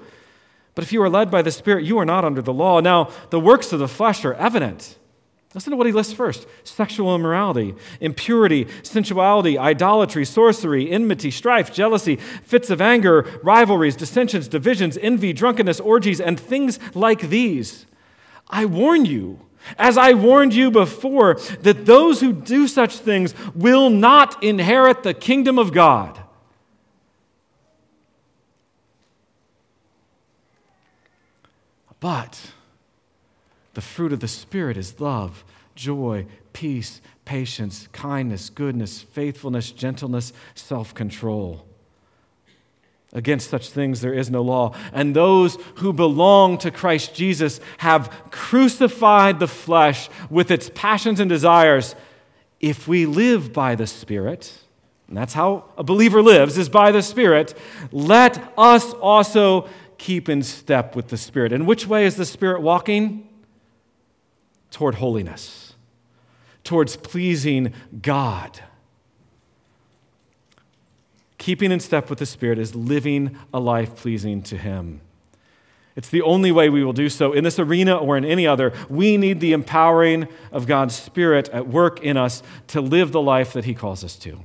But 0.75 0.85
if 0.85 0.93
you 0.93 1.03
are 1.03 1.11
led 1.11 1.31
by 1.31 1.43
the 1.43 1.51
Spirit, 1.51 1.85
you 1.85 1.99
are 1.99 2.05
not 2.05 2.25
under 2.25 2.43
the 2.43 2.53
law. 2.53 2.81
Now, 2.81 3.11
the 3.31 3.41
works 3.41 3.73
of 3.73 3.79
the 3.79 3.89
flesh 3.89 4.25
are 4.25 4.35
evident 4.35 4.99
Listen 5.55 5.71
to 5.71 5.77
what 5.77 5.87
he 5.87 5.93
lists 5.93 6.13
first 6.13 6.49
sexual 6.65 7.15
immorality, 7.15 7.75
impurity, 8.01 8.67
sensuality, 8.83 9.57
idolatry, 9.57 10.25
sorcery, 10.25 10.91
enmity, 10.91 11.31
strife, 11.31 11.73
jealousy, 11.73 12.17
fits 12.17 12.71
of 12.71 12.81
anger, 12.81 13.23
rivalries, 13.43 13.95
dissensions, 13.95 14.49
divisions, 14.49 14.99
envy, 15.01 15.33
drunkenness, 15.33 15.79
orgies, 15.79 16.21
and 16.21 16.41
things 16.41 16.81
like 16.95 17.29
these. 17.29 17.87
I 18.51 18.65
warn 18.65 19.05
you, 19.05 19.47
as 19.79 19.97
I 19.97 20.15
warned 20.15 20.55
you 20.55 20.73
before, 20.73 21.35
that 21.61 21.87
those 21.87 22.21
who 22.21 22.33
do 22.33 22.67
such 22.67 22.99
things 22.99 23.33
will 23.55 23.91
not 23.91 24.43
inherit 24.43 25.05
the 25.05 25.15
kingdom 25.15 25.59
of 25.61 25.73
God. 25.73 26.21
But 32.01 32.53
the 33.75 33.81
fruit 33.81 34.13
of 34.13 34.21
the 34.21 34.29
Spirit 34.29 34.77
is 34.77 35.01
love, 35.01 35.45
joy, 35.75 36.27
peace, 36.53 37.01
patience, 37.25 37.89
kindness, 37.93 38.51
goodness, 38.51 39.01
faithfulness, 39.01 39.71
gentleness, 39.71 40.33
self 40.55 40.95
control. 40.95 41.67
Against 43.13 43.49
such 43.49 43.71
things 43.71 44.01
there 44.01 44.13
is 44.13 44.29
no 44.29 44.43
law. 44.43 44.75
And 44.93 45.15
those 45.15 45.57
who 45.77 45.93
belong 45.93 46.59
to 46.59 46.71
Christ 46.73 47.15
Jesus 47.15 47.61
have 47.79 48.13
crucified 48.31 49.39
the 49.39 49.47
flesh 49.47 50.09
with 50.29 50.51
its 50.51 50.71
passions 50.75 51.21
and 51.21 51.29
desires. 51.29 51.95
If 52.59 52.89
we 52.89 53.07
live 53.07 53.53
by 53.53 53.77
the 53.77 53.87
Spirit, 53.87 54.59
and 55.07 55.17
that's 55.17 55.35
how 55.35 55.67
a 55.79 55.85
believer 55.85 56.23
lives, 56.23 56.59
is 56.59 56.69
by 56.69 56.91
the 56.91 57.03
Spirit, 57.03 57.57
let 57.93 58.53
us 58.59 58.93
also 58.95 59.69
keep 59.97 60.29
in 60.29 60.43
step 60.43 60.97
with 60.97 61.09
the 61.09 61.17
Spirit. 61.17 61.53
And 61.53 61.69
which 61.69 61.87
way 61.87 62.07
is 62.07 62.17
the 62.17 62.27
Spirit 62.27 62.63
walking? 62.63 63.29
Toward 64.75 64.97
holiness, 64.97 65.75
towards 66.65 66.97
pleasing 66.97 67.73
God. 68.03 68.61
Keeping 71.39 71.71
in 71.71 71.79
step 71.79 72.11
with 72.11 72.19
the 72.19 72.27
Spirit 72.27 72.59
is 72.59 72.75
living 72.75 73.39
a 73.55 73.61
life 73.61 73.95
pleasing 73.95 74.43
to 74.43 74.57
Him. 74.57 75.01
It's 75.95 76.09
the 76.09 76.23
only 76.23 76.51
way 76.51 76.69
we 76.69 76.83
will 76.83 76.93
do 76.93 77.09
so 77.09 77.33
in 77.33 77.45
this 77.45 77.61
arena 77.61 77.97
or 77.97 78.17
in 78.17 78.25
any 78.25 78.49
other. 78.49 78.73
We 78.89 79.17
need 79.17 79.39
the 79.39 79.53
empowering 79.53 80.27
of 80.51 80.67
God's 80.67 80.97
Spirit 80.97 81.49
at 81.51 81.69
work 81.69 82.03
in 82.03 82.17
us 82.17 82.43
to 82.69 82.81
live 82.81 83.13
the 83.13 83.23
life 83.23 83.53
that 83.53 83.67
He 83.67 83.75
calls 83.75 84.03
us 84.03 84.17
to. 84.17 84.41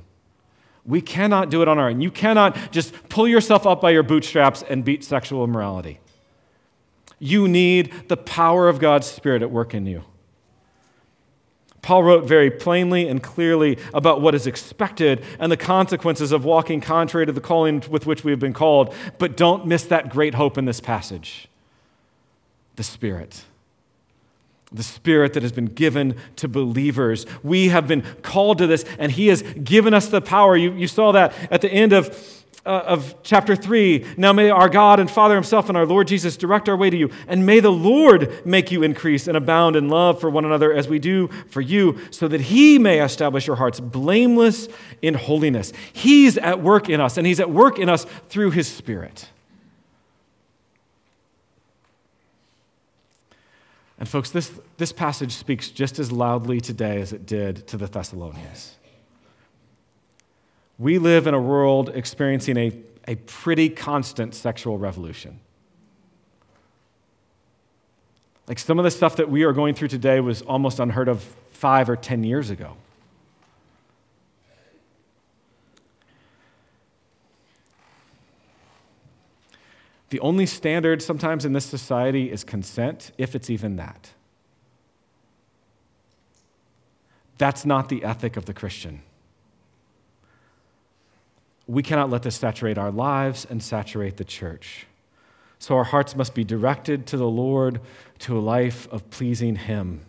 We 0.86 1.00
cannot 1.00 1.50
do 1.50 1.60
it 1.60 1.66
on 1.66 1.80
our 1.80 1.88
own. 1.88 2.00
You 2.00 2.12
cannot 2.12 2.56
just 2.70 3.08
pull 3.08 3.26
yourself 3.26 3.66
up 3.66 3.80
by 3.80 3.90
your 3.90 4.04
bootstraps 4.04 4.62
and 4.62 4.84
beat 4.84 5.02
sexual 5.02 5.42
immorality. 5.42 5.98
You 7.18 7.48
need 7.48 8.08
the 8.08 8.16
power 8.16 8.68
of 8.68 8.78
God's 8.78 9.08
Spirit 9.08 9.42
at 9.42 9.50
work 9.50 9.74
in 9.74 9.86
you. 9.86 10.04
Paul 11.82 12.02
wrote 12.02 12.24
very 12.24 12.50
plainly 12.50 13.08
and 13.08 13.22
clearly 13.22 13.78
about 13.94 14.20
what 14.20 14.34
is 14.34 14.46
expected 14.46 15.24
and 15.38 15.50
the 15.50 15.56
consequences 15.56 16.30
of 16.30 16.44
walking 16.44 16.80
contrary 16.80 17.26
to 17.26 17.32
the 17.32 17.40
calling 17.40 17.82
with 17.88 18.06
which 18.06 18.22
we 18.22 18.30
have 18.32 18.40
been 18.40 18.52
called. 18.52 18.94
But 19.18 19.36
don't 19.36 19.66
miss 19.66 19.84
that 19.84 20.10
great 20.10 20.34
hope 20.34 20.58
in 20.58 20.66
this 20.66 20.80
passage 20.80 21.48
the 22.76 22.82
Spirit. 22.82 23.44
the 24.72 24.82
Spirit 24.82 25.32
that 25.34 25.42
has 25.42 25.52
been 25.52 25.66
given 25.66 26.16
to 26.36 26.48
believers. 26.48 27.26
We 27.42 27.68
have 27.68 27.88
been 27.88 28.02
called 28.22 28.58
to 28.58 28.66
this, 28.66 28.84
and 28.98 29.12
He 29.12 29.28
has 29.28 29.42
given 29.42 29.92
us 29.94 30.08
the 30.08 30.20
power. 30.20 30.56
You, 30.56 30.72
you 30.72 30.86
saw 30.86 31.12
that 31.12 31.34
at 31.50 31.60
the 31.60 31.70
end 31.70 31.92
of, 31.92 32.39
uh, 32.66 32.82
of 32.86 33.14
chapter 33.22 33.56
3. 33.56 34.04
Now 34.16 34.32
may 34.32 34.50
our 34.50 34.68
God 34.68 35.00
and 35.00 35.10
Father 35.10 35.34
Himself 35.34 35.68
and 35.68 35.78
our 35.78 35.86
Lord 35.86 36.08
Jesus 36.08 36.36
direct 36.36 36.68
our 36.68 36.76
way 36.76 36.90
to 36.90 36.96
you, 36.96 37.10
and 37.26 37.46
may 37.46 37.60
the 37.60 37.72
Lord 37.72 38.44
make 38.46 38.70
you 38.70 38.82
increase 38.82 39.26
and 39.26 39.36
abound 39.36 39.76
in 39.76 39.88
love 39.88 40.20
for 40.20 40.30
one 40.30 40.44
another 40.44 40.72
as 40.72 40.88
we 40.88 40.98
do 40.98 41.28
for 41.48 41.60
you, 41.60 41.98
so 42.10 42.28
that 42.28 42.40
He 42.40 42.78
may 42.78 43.02
establish 43.02 43.46
your 43.46 43.56
hearts 43.56 43.80
blameless 43.80 44.68
in 45.02 45.14
holiness. 45.14 45.72
He's 45.92 46.36
at 46.38 46.62
work 46.62 46.88
in 46.88 47.00
us, 47.00 47.16
and 47.16 47.26
He's 47.26 47.40
at 47.40 47.50
work 47.50 47.78
in 47.78 47.88
us 47.88 48.06
through 48.28 48.50
His 48.50 48.68
Spirit. 48.68 49.28
And, 53.98 54.08
folks, 54.08 54.30
this, 54.30 54.50
this 54.78 54.92
passage 54.92 55.32
speaks 55.32 55.70
just 55.70 55.98
as 55.98 56.10
loudly 56.10 56.58
today 56.60 57.02
as 57.02 57.12
it 57.12 57.26
did 57.26 57.66
to 57.68 57.76
the 57.76 57.86
Thessalonians. 57.86 58.76
We 60.80 60.96
live 60.96 61.26
in 61.26 61.34
a 61.34 61.40
world 61.40 61.90
experiencing 61.90 62.56
a, 62.56 62.72
a 63.06 63.16
pretty 63.16 63.68
constant 63.68 64.34
sexual 64.34 64.78
revolution. 64.78 65.38
Like 68.48 68.58
some 68.58 68.78
of 68.78 68.84
the 68.84 68.90
stuff 68.90 69.16
that 69.16 69.28
we 69.28 69.42
are 69.42 69.52
going 69.52 69.74
through 69.74 69.88
today 69.88 70.20
was 70.20 70.40
almost 70.40 70.80
unheard 70.80 71.08
of 71.08 71.22
five 71.50 71.90
or 71.90 71.96
10 71.96 72.24
years 72.24 72.48
ago. 72.48 72.78
The 80.08 80.20
only 80.20 80.46
standard 80.46 81.02
sometimes 81.02 81.44
in 81.44 81.52
this 81.52 81.66
society 81.66 82.32
is 82.32 82.42
consent, 82.42 83.12
if 83.18 83.34
it's 83.34 83.50
even 83.50 83.76
that. 83.76 84.12
That's 87.36 87.66
not 87.66 87.90
the 87.90 88.02
ethic 88.02 88.38
of 88.38 88.46
the 88.46 88.54
Christian. 88.54 89.02
We 91.70 91.84
cannot 91.84 92.10
let 92.10 92.24
this 92.24 92.34
saturate 92.34 92.78
our 92.78 92.90
lives 92.90 93.46
and 93.48 93.62
saturate 93.62 94.16
the 94.16 94.24
church. 94.24 94.86
So 95.60 95.76
our 95.76 95.84
hearts 95.84 96.16
must 96.16 96.34
be 96.34 96.42
directed 96.42 97.06
to 97.06 97.16
the 97.16 97.28
Lord 97.28 97.80
to 98.20 98.36
a 98.36 98.40
life 98.40 98.88
of 98.90 99.08
pleasing 99.10 99.54
Him. 99.54 100.00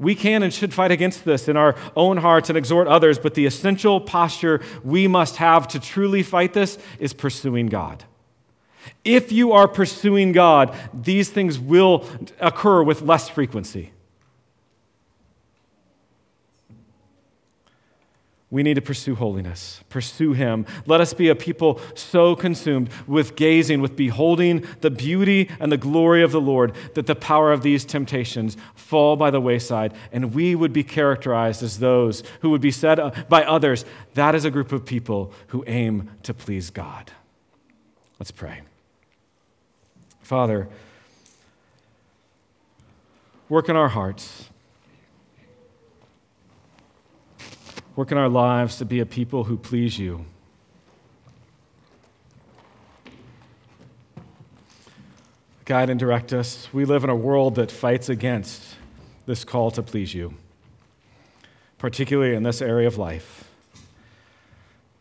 We 0.00 0.16
can 0.16 0.42
and 0.42 0.52
should 0.52 0.74
fight 0.74 0.90
against 0.90 1.24
this 1.24 1.46
in 1.46 1.56
our 1.56 1.76
own 1.94 2.16
hearts 2.16 2.48
and 2.48 2.58
exhort 2.58 2.88
others, 2.88 3.20
but 3.20 3.34
the 3.34 3.46
essential 3.46 4.00
posture 4.00 4.60
we 4.82 5.06
must 5.06 5.36
have 5.36 5.68
to 5.68 5.78
truly 5.78 6.24
fight 6.24 6.54
this 6.54 6.76
is 6.98 7.12
pursuing 7.12 7.68
God. 7.68 8.02
If 9.04 9.30
you 9.30 9.52
are 9.52 9.68
pursuing 9.68 10.32
God, 10.32 10.74
these 10.92 11.30
things 11.30 11.56
will 11.56 12.04
occur 12.40 12.82
with 12.82 13.00
less 13.00 13.28
frequency. 13.28 13.92
We 18.50 18.62
need 18.62 18.74
to 18.74 18.82
pursue 18.82 19.16
holiness, 19.16 19.82
pursue 19.88 20.32
Him. 20.32 20.64
Let 20.86 21.00
us 21.00 21.12
be 21.12 21.28
a 21.28 21.34
people 21.34 21.80
so 21.94 22.36
consumed 22.36 22.88
with 23.06 23.34
gazing, 23.34 23.80
with 23.80 23.96
beholding 23.96 24.64
the 24.80 24.90
beauty 24.90 25.50
and 25.58 25.72
the 25.72 25.76
glory 25.76 26.22
of 26.22 26.30
the 26.30 26.40
Lord 26.40 26.74
that 26.94 27.06
the 27.06 27.16
power 27.16 27.52
of 27.52 27.62
these 27.62 27.84
temptations 27.84 28.56
fall 28.74 29.16
by 29.16 29.30
the 29.30 29.40
wayside, 29.40 29.94
and 30.12 30.34
we 30.34 30.54
would 30.54 30.72
be 30.72 30.84
characterized 30.84 31.62
as 31.62 31.78
those 31.78 32.22
who 32.42 32.50
would 32.50 32.60
be 32.60 32.70
said 32.70 33.00
uh, 33.00 33.10
by 33.28 33.42
others, 33.42 33.84
that 34.14 34.34
is 34.34 34.44
a 34.44 34.50
group 34.50 34.70
of 34.70 34.84
people 34.84 35.32
who 35.48 35.64
aim 35.66 36.10
to 36.22 36.32
please 36.32 36.70
God. 36.70 37.10
Let's 38.20 38.30
pray. 38.30 38.62
Father, 40.20 40.68
work 43.48 43.68
in 43.68 43.76
our 43.76 43.88
hearts. 43.88 44.48
Work 47.96 48.12
in 48.12 48.18
our 48.18 48.28
lives 48.28 48.76
to 48.78 48.84
be 48.84 49.00
a 49.00 49.06
people 49.06 49.44
who 49.44 49.56
please 49.56 49.98
you. 49.98 50.26
Guide 55.64 55.90
and 55.90 55.98
direct 55.98 56.32
us. 56.32 56.68
We 56.72 56.84
live 56.84 57.04
in 57.04 57.10
a 57.10 57.16
world 57.16 57.54
that 57.54 57.70
fights 57.70 58.08
against 58.08 58.76
this 59.26 59.44
call 59.44 59.70
to 59.72 59.82
please 59.82 60.12
you, 60.12 60.34
particularly 61.78 62.34
in 62.34 62.42
this 62.42 62.60
area 62.60 62.86
of 62.86 62.98
life. 62.98 63.48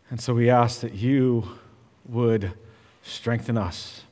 And 0.10 0.22
so 0.22 0.34
we 0.34 0.50
ask 0.50 0.82
that 0.82 0.94
you 0.94 1.58
would 2.06 2.54
strengthen 3.02 3.58
us 3.58 4.04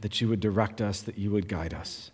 that 0.00 0.20
you 0.20 0.28
would 0.28 0.40
direct 0.40 0.80
us, 0.80 1.00
that 1.02 1.18
you 1.18 1.30
would 1.30 1.48
guide 1.48 1.74
us. 1.74 2.10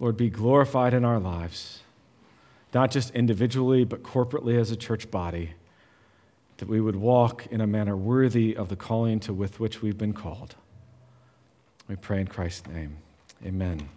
Lord, 0.00 0.16
be 0.16 0.28
glorified 0.28 0.94
in 0.94 1.04
our 1.04 1.18
lives, 1.18 1.80
not 2.72 2.90
just 2.90 3.10
individually, 3.10 3.84
but 3.84 4.02
corporately 4.02 4.58
as 4.58 4.70
a 4.70 4.76
church 4.76 5.10
body, 5.10 5.54
that 6.58 6.68
we 6.68 6.80
would 6.80 6.96
walk 6.96 7.46
in 7.46 7.60
a 7.60 7.66
manner 7.66 7.96
worthy 7.96 8.56
of 8.56 8.68
the 8.68 8.76
calling 8.76 9.20
to 9.20 9.32
with 9.32 9.60
which 9.60 9.82
we've 9.82 9.98
been 9.98 10.12
called. 10.12 10.56
We 11.88 11.96
pray 11.96 12.20
in 12.20 12.26
Christ's 12.26 12.68
name. 12.68 12.96
Amen. 13.44 13.88